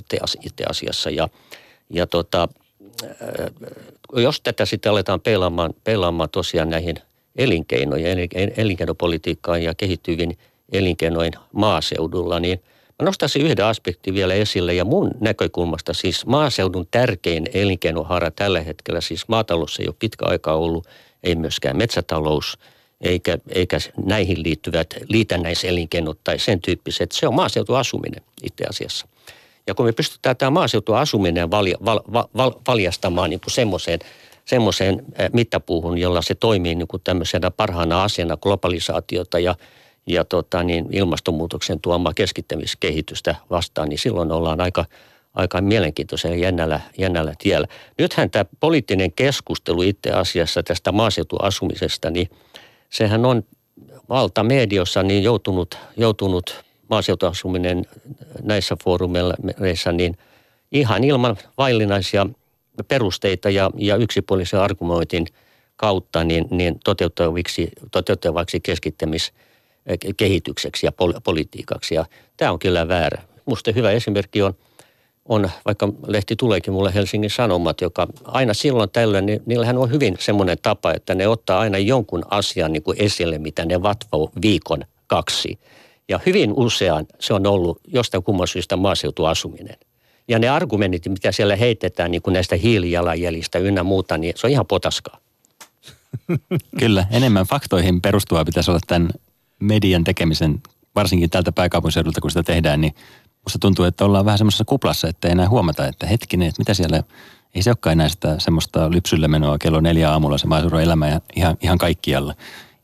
[0.43, 1.11] itse asiassa.
[1.11, 1.28] Ja,
[1.91, 2.49] ja tota,
[3.05, 3.11] äh,
[4.16, 6.97] jos tätä sitten aletaan peilaamaan, peilaamaan tosiaan näihin
[7.37, 8.18] elinkeinojen,
[8.57, 10.39] elinkeinopolitiikkaan ja kehittyviin
[10.72, 12.61] elinkeinojen maaseudulla, niin–
[13.03, 14.74] Mä nostaisin yhden aspektin vielä esille.
[14.74, 20.57] Ja mun näkökulmasta siis maaseudun tärkein elinkeinohara tällä hetkellä, siis maatalous ei ole pitkä aikaa
[20.57, 20.87] ollut,
[21.24, 22.58] ei myöskään metsätalous,
[23.00, 27.12] eikä, eikä näihin liittyvät liitännäiselinkeinot tai sen tyyppiset.
[27.12, 29.06] Se on maaseutuasuminen itse asiassa.
[29.66, 32.00] Ja kun me pystytään tämä maaseutuasuminen val, val,
[32.36, 33.98] val, valjastamaan niin semmoiseen
[34.44, 35.02] semmoiseen
[35.32, 39.54] mittapuuhun, jolla se toimii niin kuin tämmöisenä parhaana asiana globalisaatiota ja
[40.06, 44.84] ja tota, niin ilmastonmuutoksen tuomaa keskittämiskehitystä vastaan, niin silloin ollaan aika,
[45.35, 47.66] aika mielenkiintoisen jännällä, jännällä tiellä.
[47.99, 52.30] Nythän tämä poliittinen keskustelu itse asiassa tästä maaseutuasumisesta, niin
[52.91, 53.43] sehän on
[54.09, 57.85] valtamediossa niin joutunut, joutunut maaseutuasuminen
[58.43, 60.16] näissä foorumeissa niin
[60.72, 62.26] ihan ilman vaillinaisia
[62.89, 65.26] perusteita ja, ja yksipuolisen argumentin
[65.76, 69.32] kautta niin, niin toteuttavaksi, toteuttavaksi keskittämis
[70.16, 70.93] kehitykseksi ja
[71.24, 71.95] politiikaksi.
[71.95, 72.05] Ja
[72.37, 73.22] tämä on kyllä väärä.
[73.45, 74.55] Musta hyvä esimerkki on,
[75.28, 80.16] on, vaikka lehti tuleekin mulle Helsingin Sanomat, joka aina silloin tällöin, niin niillähän on hyvin
[80.18, 84.84] semmoinen tapa, että ne ottaa aina jonkun asian niin kuin esille, mitä ne vatvoo viikon
[85.06, 85.58] kaksi.
[86.08, 89.76] Ja hyvin usein se on ollut jostain kumman syystä maaseutuasuminen.
[90.28, 94.50] Ja ne argumentit, mitä siellä heitetään niin kuin näistä hiilijalanjäljistä ynnä muuta, niin se on
[94.50, 95.18] ihan potaskaa.
[96.80, 99.10] Kyllä, enemmän faktoihin perustuvaa pitäisi olla tämän
[99.60, 100.62] median tekemisen
[100.94, 102.94] varsinkin tältä pääkaupunkiseudulta, kun sitä tehdään, niin
[103.45, 106.74] musta tuntuu, että ollaan vähän semmoisessa kuplassa, että ei enää huomata, että hetkinen, että mitä
[106.74, 107.03] siellä,
[107.55, 111.57] ei se olekaan enää sitä semmoista lypsylle menoa kello neljä aamulla se maaseudun elämä ihan,
[111.61, 112.34] ihan kaikkialla.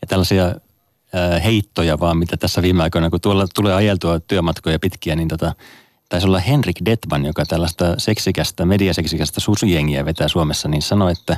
[0.00, 0.54] Ja tällaisia
[1.44, 5.54] heittoja vaan, mitä tässä viime aikoina, kun tuolla tulee ajeltua työmatkoja pitkiä, niin tota,
[6.08, 11.36] taisi olla Henrik Detman, joka tällaista seksikästä, mediaseksikästä susijengiä vetää Suomessa, niin sanoi, että,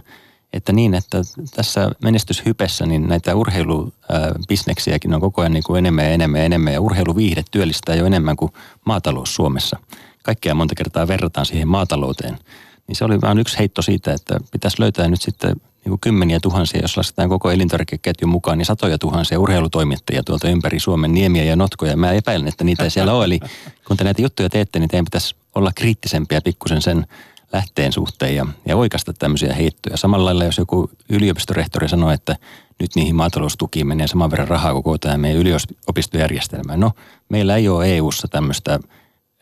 [0.53, 1.19] että niin, että
[1.55, 6.73] tässä menestyshypessä niin näitä urheilubisneksiäkin on koko ajan niin kuin enemmän ja enemmän ja enemmän,
[6.73, 8.53] ja urheiluviihde työllistää jo enemmän kuin
[8.85, 9.79] maatalous Suomessa.
[10.23, 12.39] Kaikkea monta kertaa verrataan siihen maatalouteen.
[12.87, 16.39] Niin se oli vain yksi heitto siitä, että pitäisi löytää nyt sitten niin kuin kymmeniä
[16.43, 21.57] tuhansia, jos lasketaan koko elintarvikeketjun mukaan, niin satoja tuhansia urheilutoimittajia tuolta ympäri Suomen niemiä ja
[21.57, 21.97] notkoja.
[21.97, 23.25] Mä epäilen, että niitä ei siellä ole.
[23.25, 23.41] Eli
[23.87, 27.07] kun te näitä juttuja teette, niin teidän pitäisi olla kriittisempiä pikkusen sen
[27.53, 29.97] lähteen suhteen ja, ja oikasta tämmöisiä heittoja.
[29.97, 32.37] Samalla lailla, jos joku yliopistorehtori sanoo, että
[32.81, 36.81] nyt niihin maataloustukiin menee saman verran rahaa koko tämä meidän yliopistojärjestelmään.
[36.81, 36.91] No,
[37.29, 38.81] meillä ei ole EU-ssa tämmöistä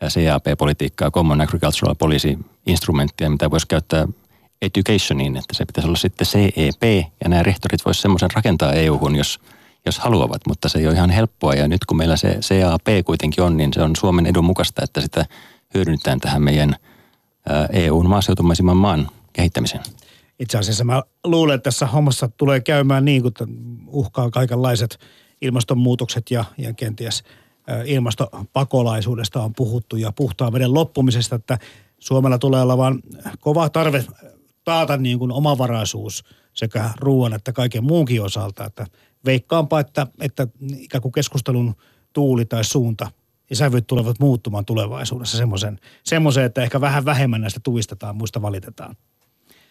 [0.03, 4.07] CAP-politiikkaa, Common Agricultural Policy-instrumenttia, mitä voisi käyttää
[4.61, 9.39] educationiin, että se pitäisi olla sitten CEP, ja nämä rehtorit voisivat semmoisen rakentaa EU-hun, jos,
[9.85, 13.43] jos haluavat, mutta se ei ole ihan helppoa, ja nyt kun meillä se CAP kuitenkin
[13.43, 15.25] on, niin se on Suomen edun mukaista, että sitä
[15.73, 16.75] hyödynnetään tähän meidän
[17.73, 19.83] EUn maaseutumaisimman maan kehittämiseen.
[20.39, 23.33] Itse asiassa mä luulen, että tässä hommassa tulee käymään niin, kun
[23.87, 24.99] uhkaa kaikenlaiset
[25.41, 27.23] ilmastonmuutokset ja, ja kenties
[27.85, 31.57] ilmastopakolaisuudesta on puhuttu ja puhtaan veden loppumisesta, että
[31.99, 32.99] Suomella tulee olemaan
[33.39, 34.05] kova tarve
[34.63, 36.23] taata niin kuin omavaraisuus
[36.53, 38.65] sekä ruoan että kaiken muunkin osalta.
[38.65, 38.85] Että
[39.25, 41.75] veikkaanpa, että, että ikään kuin keskustelun
[42.13, 43.11] tuuli tai suunta
[43.51, 48.95] ja sävyt tulevat muuttumaan tulevaisuudessa semmoisen, semmoisen että ehkä vähän vähemmän näistä tuistetaan, muista valitetaan.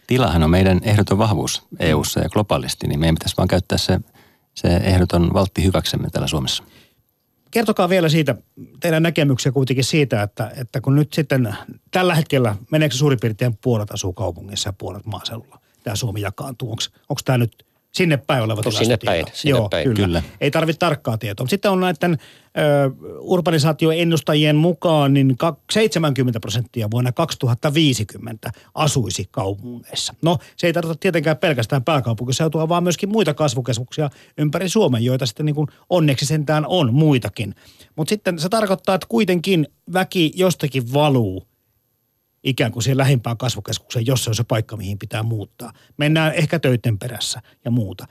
[0.06, 4.00] Tilahan on meidän ehdoton vahvuus EU-ssa ja globaalisti, niin meidän pitäisi vaan käyttää se,
[4.54, 6.64] se ehdoton valtti hyväksemme täällä Suomessa.
[7.50, 8.34] Kertokaa vielä siitä,
[8.80, 11.56] teidän näkemyksiä kuitenkin siitä, että, että kun nyt sitten
[11.90, 15.60] tällä hetkellä, meneekö suurin piirtein puolet asuu kaupungissa ja puolet maaseudulla?
[15.82, 16.70] Tämä Suomi jakaantuu.
[17.08, 19.84] Onko tämä nyt Sinne päin oleva no, sinne päin, sinne Joo, päin.
[19.84, 20.06] Kyllä.
[20.06, 20.22] kyllä.
[20.40, 21.46] Ei tarvitse tarkkaa tietoa.
[21.46, 25.36] Sitten on näiden ö, urbanisaatioennustajien mukaan, niin
[25.70, 30.14] 70 prosenttia vuonna 2050 asuisi kaupungeissa.
[30.22, 35.46] No, se ei tarkoita tietenkään pelkästään pääkaupunkiseutua, vaan myöskin muita kasvukeskuksia ympäri Suomen, joita sitten
[35.46, 37.54] niin kuin onneksi sentään on muitakin.
[37.96, 41.49] Mutta sitten se tarkoittaa, että kuitenkin väki jostakin valuu
[42.44, 45.72] ikään kuin siihen lähimpään kasvukeskukseen, jos se on se paikka, mihin pitää muuttaa.
[45.96, 48.06] Mennään ehkä töiden perässä ja muuta.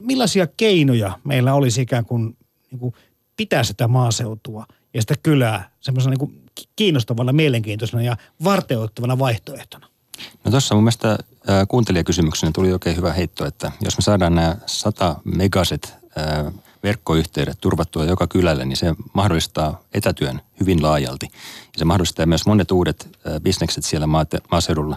[0.00, 2.36] Millaisia keinoja meillä olisi ikään kuin,
[2.70, 2.94] niin kuin
[3.36, 6.42] pitää sitä maaseutua ja sitä kylää semmoisena niin kuin
[6.76, 9.88] kiinnostavana, mielenkiintoisena ja varteuttavana vaihtoehtona?
[10.44, 11.18] No tuossa mun mielestä
[11.68, 15.94] kuuntelijakysymyksenä tuli oikein hyvä heitto, että jos me saadaan nämä 100 megaset
[16.86, 21.26] verkkoyhteydet turvattua joka kylälle, niin se mahdollistaa etätyön hyvin laajalti.
[21.32, 23.08] Ja se mahdollistaa myös monet uudet
[23.42, 24.06] bisnekset siellä
[24.50, 24.96] maaseudulla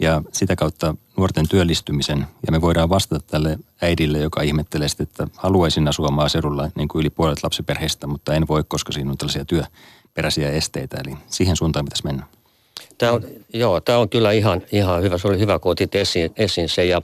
[0.00, 2.26] ja sitä kautta nuorten työllistymisen.
[2.46, 7.00] Ja me voidaan vastata tälle äidille, joka ihmettelee sitten, että haluaisin asua maaseudulla niin kuin
[7.00, 10.96] yli puolet lapsiperheistä, mutta en voi, koska siinä on tällaisia työperäisiä esteitä.
[11.04, 12.26] Eli siihen suuntaan pitäisi mennä.
[12.98, 15.18] Tämä on, joo, tämä on kyllä ihan, ihan hyvä.
[15.18, 16.84] Se oli hyvä, kun otit esiin, esiin se.
[16.84, 17.02] Ja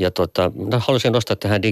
[0.00, 1.62] ja tota, haluaisin nostaa tähän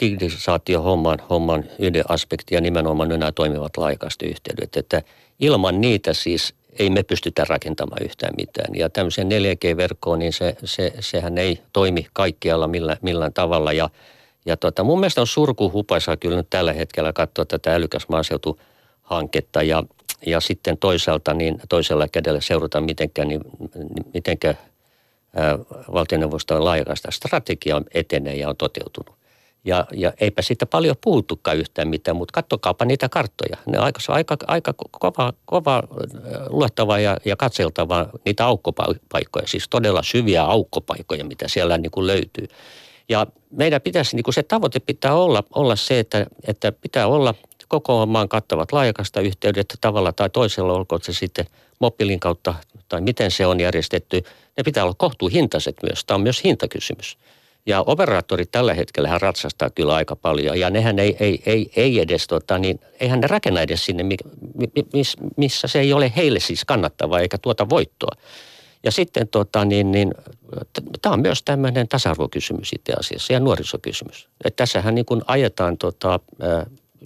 [0.00, 4.76] digitalisaatio-homman homman yhden aspektin ja nimenomaan nämä toimivat laajakaistayhteydet.
[4.76, 5.02] Että
[5.40, 8.74] ilman niitä siis ei me pystytä rakentamaan yhtään mitään.
[8.74, 13.72] Ja tämmöisen 4G-verkkoon, niin se, se, sehän ei toimi kaikkialla millään, millään tavalla.
[13.72, 13.90] Ja,
[14.46, 19.82] ja tota, mun mielestä on surkuhupaisaa kyllä nyt tällä hetkellä katsoa tätä älykäs maaseutuhanketta ja,
[20.26, 23.40] ja sitten toisaalta niin toisella kädellä seurata mitenkä, niin,
[24.14, 24.54] mitenkä
[25.92, 29.20] valtioneuvoston laajakaista strategia etenee ja on toteutunut.
[29.64, 33.56] Ja, ja eipä siitä paljon puhuttukaan yhtään mitään, mutta katsokaapa niitä karttoja.
[33.66, 35.82] Ne on aika, aika, aika kova, kova
[36.48, 42.48] luettava ja, ja katseltava niitä aukkopaikkoja, siis todella syviä aukkopaikkoja, mitä siellä niin kuin löytyy.
[43.08, 47.34] Ja meidän pitäisi, niin kuin se tavoite pitää olla, olla se, että, että pitää olla
[47.68, 51.46] koko maan kattavat laajakasta yhteydet tavalla tai toisella, olkoon se sitten
[51.78, 52.54] mobiilin kautta
[52.88, 54.22] tai miten se on järjestetty,
[54.60, 56.04] ne pitää olla kohtuuhintaiset myös.
[56.04, 57.18] Tämä on myös hintakysymys.
[57.66, 62.26] Ja operaattorit tällä hetkellä ratsastaa kyllä aika paljon ja nehän ei, ei, ei, ei edes,
[62.26, 64.04] tota, niin eihän ne rakenna edes sinne,
[65.36, 68.16] missä se ei ole heille siis kannattavaa eikä tuota voittoa.
[68.84, 70.14] Ja sitten tota, niin, niin,
[71.02, 74.28] tämä on myös tämmöinen tasa-arvokysymys itse asiassa ja nuorisokysymys.
[74.44, 76.20] Et tässähän niin kun ajetaan, tota,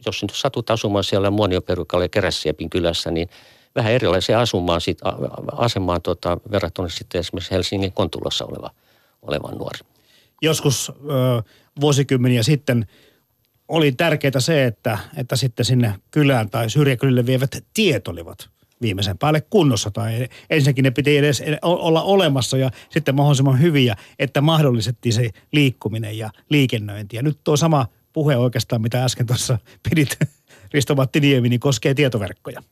[0.07, 3.29] jos nyt satut asumaan siellä Muonioperukalla ja Kerässiepin kylässä, niin
[3.75, 4.99] vähän erilaisia asumaan sit,
[5.53, 8.71] asemaan tota, verrattuna sitten esimerkiksi Helsingin Kontulassa oleva,
[9.23, 9.79] olevan nuori.
[10.43, 11.43] Joskus ö,
[11.81, 12.87] vuosikymmeniä sitten
[13.69, 18.49] oli tärkeää se, että, että sitten sinne kylään tai syrjäkylille vievät tiet olivat
[18.81, 19.91] viimeisen päälle kunnossa.
[19.91, 26.19] Tai ensinnäkin ne piti edes olla olemassa ja sitten mahdollisimman hyviä, että mahdollistettiin se liikkuminen
[26.19, 27.17] ja liikennöinti.
[27.17, 29.59] Ja nyt tuo sama puhe oikeastaan, mitä äsken tuossa
[29.91, 30.19] pidit
[30.75, 32.63] Risto-Matti Niemi, niin koskee tietoverkkoja.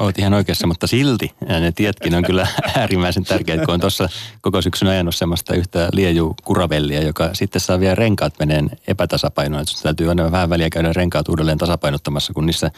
[0.00, 4.08] Olet ihan oikeassa, mutta silti ne tietkin on kyllä äärimmäisen tärkeitä, kun on tuossa
[4.40, 9.62] koko syksyn ajanut semmoista yhtä liejuu kuravellia, joka sitten saa vielä renkaat meneen epätasapainoon.
[9.62, 12.70] Että täytyy aina vähän väliä käydä renkaat uudelleen tasapainottamassa, kun niissä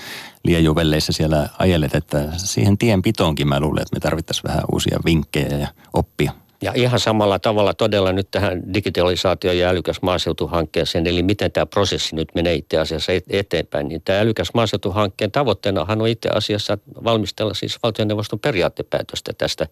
[0.44, 1.94] liejuvelleissä siellä ajelet.
[1.94, 6.32] Että siihen tienpitoonkin mä luulen, että me tarvittaisiin vähän uusia vinkkejä ja oppia.
[6.62, 12.16] Ja ihan samalla tavalla todella nyt tähän digitalisaatio- ja älykäs maaseutuhankkeeseen, eli miten tämä prosessi
[12.16, 17.78] nyt menee itse asiassa eteenpäin, niin tämä älykäs maaseutuhankkeen tavoitteenahan on itse asiassa valmistella siis
[17.82, 19.66] valtioneuvoston periaattepäätöstä tästä,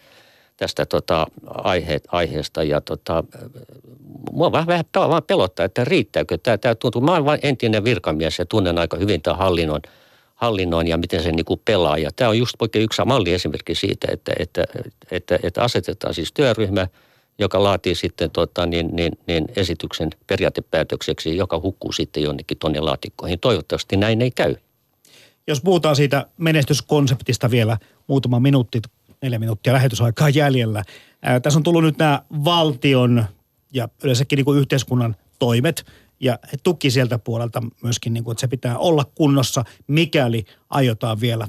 [0.56, 2.62] tästä tota aihe, aiheesta.
[2.62, 3.24] Ja tota,
[4.32, 6.58] mua vähän, vähän vaan pelottaa, että riittääkö tämä.
[6.58, 9.80] Tämä tuntuu, mä olen entinen virkamies ja tunnen aika hyvin tämän hallinnon–
[10.36, 11.98] hallinnoin ja miten se niin kuin pelaa.
[11.98, 14.64] Ja tämä on just oikein yksi malli esimerkki siitä, että, että,
[15.10, 16.86] että, että asetetaan siis työryhmä,
[17.38, 23.40] joka laatii sitten tota, niin, niin, niin esityksen periaatepäätökseksi, joka hukkuu sitten jonnekin tuonne laatikkoihin.
[23.40, 24.54] Toivottavasti näin ei käy.
[25.46, 28.80] Jos puhutaan siitä menestyskonseptista vielä muutama minuutti,
[29.22, 30.82] neljä minuuttia lähetysaikaa jäljellä.
[31.22, 33.24] Ää, tässä on tullut nyt nämä valtion
[33.72, 35.86] ja yleensäkin niin kuin yhteiskunnan toimet–
[36.20, 41.48] ja tuki sieltä puolelta myöskin, niin kuin, että se pitää olla kunnossa, mikäli aiotaan vielä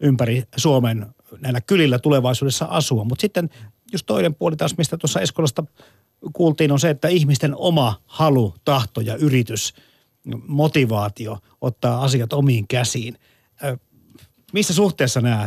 [0.00, 1.06] ympäri Suomen
[1.40, 3.04] näillä kylillä tulevaisuudessa asua.
[3.04, 3.50] Mutta sitten
[3.92, 5.64] just toinen puoli taas, mistä tuossa Eskolasta
[6.32, 9.74] kuultiin, on se, että ihmisten oma halu, tahto ja yritys,
[10.46, 13.18] motivaatio ottaa asiat omiin käsiin.
[14.52, 15.46] Missä suhteessa nämä,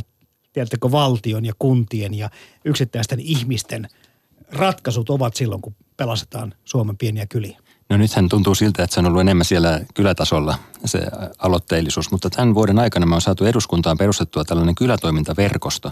[0.53, 2.29] tiedättekö, valtion ja kuntien ja
[2.65, 3.87] yksittäisten ihmisten
[4.51, 7.59] ratkaisut ovat silloin, kun pelastetaan Suomen pieniä kyliä?
[7.89, 10.55] No nythän tuntuu siltä, että se on ollut enemmän siellä kylätasolla
[10.85, 11.01] se
[11.37, 15.91] aloitteellisuus, mutta tämän vuoden aikana me on saatu eduskuntaan perustettua tällainen kylätoimintaverkosto.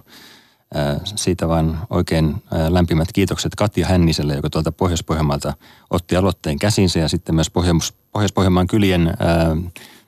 [1.03, 5.53] Siitä vaan oikein lämpimät kiitokset Katja Hänniselle, joka tuolta Pohjois-Pohjanmaalta
[5.89, 9.13] otti aloitteen käsinsä ja sitten myös Pohjois-Pohjanmaan kylien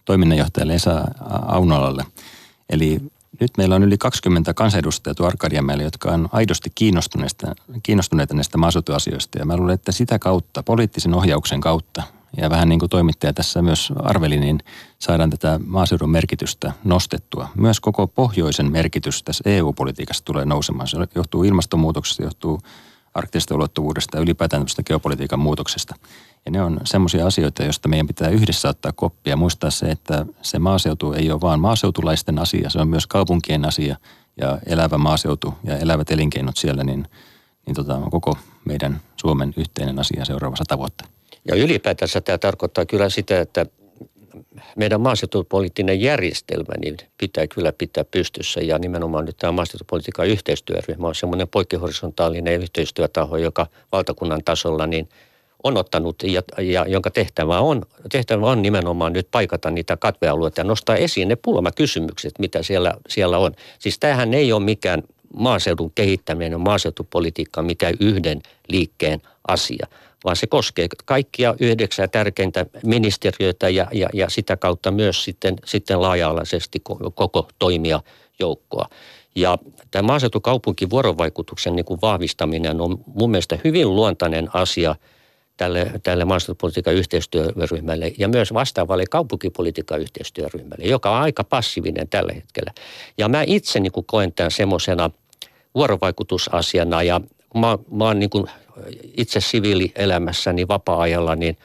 [0.06, 1.06] toiminnanjohtajalle Esa
[1.46, 2.06] Aunolalle.
[2.70, 3.02] Eli
[3.40, 9.40] nyt meillä on yli 20 kansanedustajaa tuo Arkadianmäellä, jotka on aidosti kiinnostuneita, kiinnostuneita näistä maaseutuasioista.
[9.40, 12.04] Ja mä luulen, että sitä kautta, poliittisen ohjauksen kautta,
[12.38, 14.60] ja vähän niin kuin toimittaja tässä myös arveli, niin
[15.00, 17.48] saadaan tätä maaseudun merkitystä nostettua.
[17.56, 20.88] Myös koko pohjoisen merkitys tässä EU-politiikassa tulee nousemaan.
[20.88, 22.60] Se johtuu ilmastonmuutoksesta, johtuu
[23.14, 25.96] arktisesta ulottuvuudesta ja ylipäätään tämmöistä geopolitiikan muutoksesta.
[26.46, 30.26] Ja ne on semmoisia asioita, joista meidän pitää yhdessä ottaa koppia ja muistaa se, että
[30.42, 33.96] se maaseutu ei ole vaan maaseutulaisten asia, se on myös kaupunkien asia
[34.42, 37.08] ja elävä maaseutu ja elävät elinkeinot siellä, niin,
[37.66, 41.14] niin tota, on koko meidän Suomen yhteinen asia seuraavassa tavoitteessa.
[41.48, 43.66] Ja ylipäätänsä tämä tarkoittaa kyllä sitä, että
[44.76, 51.16] meidän maaseutupoliittinen järjestelmä niin pitää kyllä pitää pystyssä ja nimenomaan nyt tämä maaseutupolitiikan yhteistyöryhmä on
[51.16, 55.10] semmoinen poikkihorisontaalinen yhteistyötaho, joka valtakunnan tasolla niin
[55.64, 60.66] on ottanut ja, ja jonka tehtävä on, tehtävä on nimenomaan nyt paikata niitä katvealueita ja
[60.66, 63.52] nostaa esiin ne pulmakysymykset, mitä siellä, siellä on.
[63.80, 65.04] Siis tämähän ei ole mikään
[65.34, 69.88] maaseudun kehittäminen, maaseutupolitiikka, mikä yhden liikkeen asia,
[70.24, 76.02] vaan se koskee kaikkia yhdeksää tärkeintä ministeriöitä ja, ja, ja sitä kautta myös sitten, sitten
[76.02, 76.80] laaja-alaisesti
[77.16, 78.00] koko toimia
[78.40, 78.90] joukkoa.
[79.36, 79.58] Ja
[79.92, 84.96] tämä maaseutukaupunkin vuorovaikutuksen niin kuin vahvistaminen on mun mielestä hyvin luontainen asia
[85.58, 92.74] tälle, tälle maaseutupolitiikan yhteistyöryhmälle ja myös vastaavalle kaupunkipolitiikan yhteistyöryhmälle, joka on aika passiivinen tällä hetkellä.
[93.18, 95.10] Ja mä itse niin kuin koen tämän semmoisena
[95.76, 97.22] vuorovaikutusasiana ja
[97.54, 98.46] mä, mä oon niin kuin
[99.18, 101.58] itse siviilielämässäni vapaa-ajalla, niin,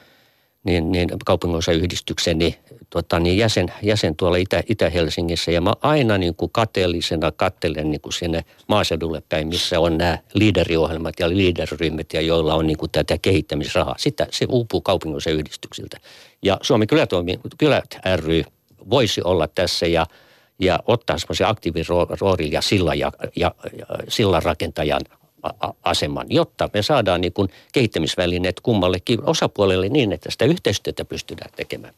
[0.63, 5.51] niin, niin kaupunginosayhdistykseni tota, niin jäsen, jäsen tuolla Itä, Itä-Helsingissä.
[5.51, 10.17] Ja mä aina niin kuin kateellisena kattelen niin kuin sinne maaseudulle päin, missä on nämä
[10.33, 13.95] liideriohjelmat ja liiderryhmät, ja joilla on niin kuin tätä kehittämisrahaa.
[13.97, 15.97] Sitä se uupuu kaupunginosayhdistyksiltä.
[16.41, 18.43] Ja Suomen kylätoimi, Kylät ry
[18.89, 20.05] voisi olla tässä ja,
[20.59, 25.01] ja ottaa semmoisen aktiiviroolin ja sillan, ja, ja, ja sillan rakentajan
[25.83, 31.93] aseman, jotta me saadaan niin kuin kehittämisvälineet kummallekin osapuolelle niin, että sitä yhteistyötä pystytään tekemään.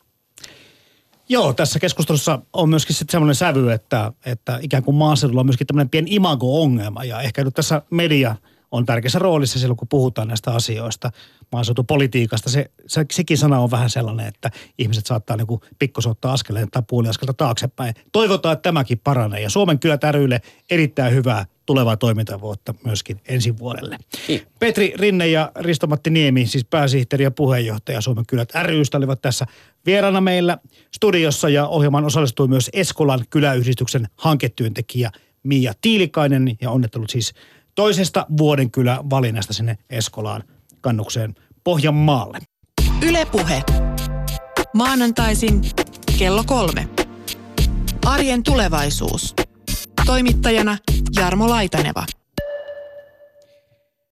[1.30, 5.68] Joo, tässä keskustelussa on myöskin sitten semmoinen sävy, että, että ikään kuin maaseudulla on myöskin
[5.68, 8.36] tämmöinen pieni imago-ongelma ja ehkä nyt tässä media
[8.72, 11.12] on tärkeässä roolissa silloin, kun puhutaan näistä asioista.
[11.52, 15.48] Maaseutupolitiikasta, se, se, sekin sana on vähän sellainen, että ihmiset saattaa niin
[15.80, 17.94] pikkusen ottaa askeleen tai puoli askelta taaksepäin.
[18.12, 19.42] Toivotaan, että tämäkin paranee.
[19.42, 23.98] Ja Suomen kyllä täryille erittäin hyvää tulevaa toimintavuotta myöskin ensi vuodelle.
[24.28, 24.42] Niin.
[24.60, 29.46] Petri Rinne ja Risto-Matti Niemi, siis pääsihteeri ja puheenjohtaja Suomen kylät rystä olivat tässä
[29.86, 30.58] vieraana meillä
[30.96, 35.12] studiossa ja ohjelmaan osallistui myös Eskolan kyläyhdistyksen hanketyöntekijä
[35.44, 37.34] Mia Tiilikainen ja onnettelut siis
[37.76, 40.44] toisesta vuoden kylä valinnasta sinne Eskolaan
[40.82, 42.40] kannukseen Pohjanmaalle.
[43.02, 43.64] Ylepuhe.
[44.74, 45.62] Maanantaisin
[46.20, 46.88] kello kolme.
[48.06, 49.36] Arjen tulevaisuus.
[50.06, 50.78] Toimittajana
[51.16, 52.06] Jarmo Laitaneva.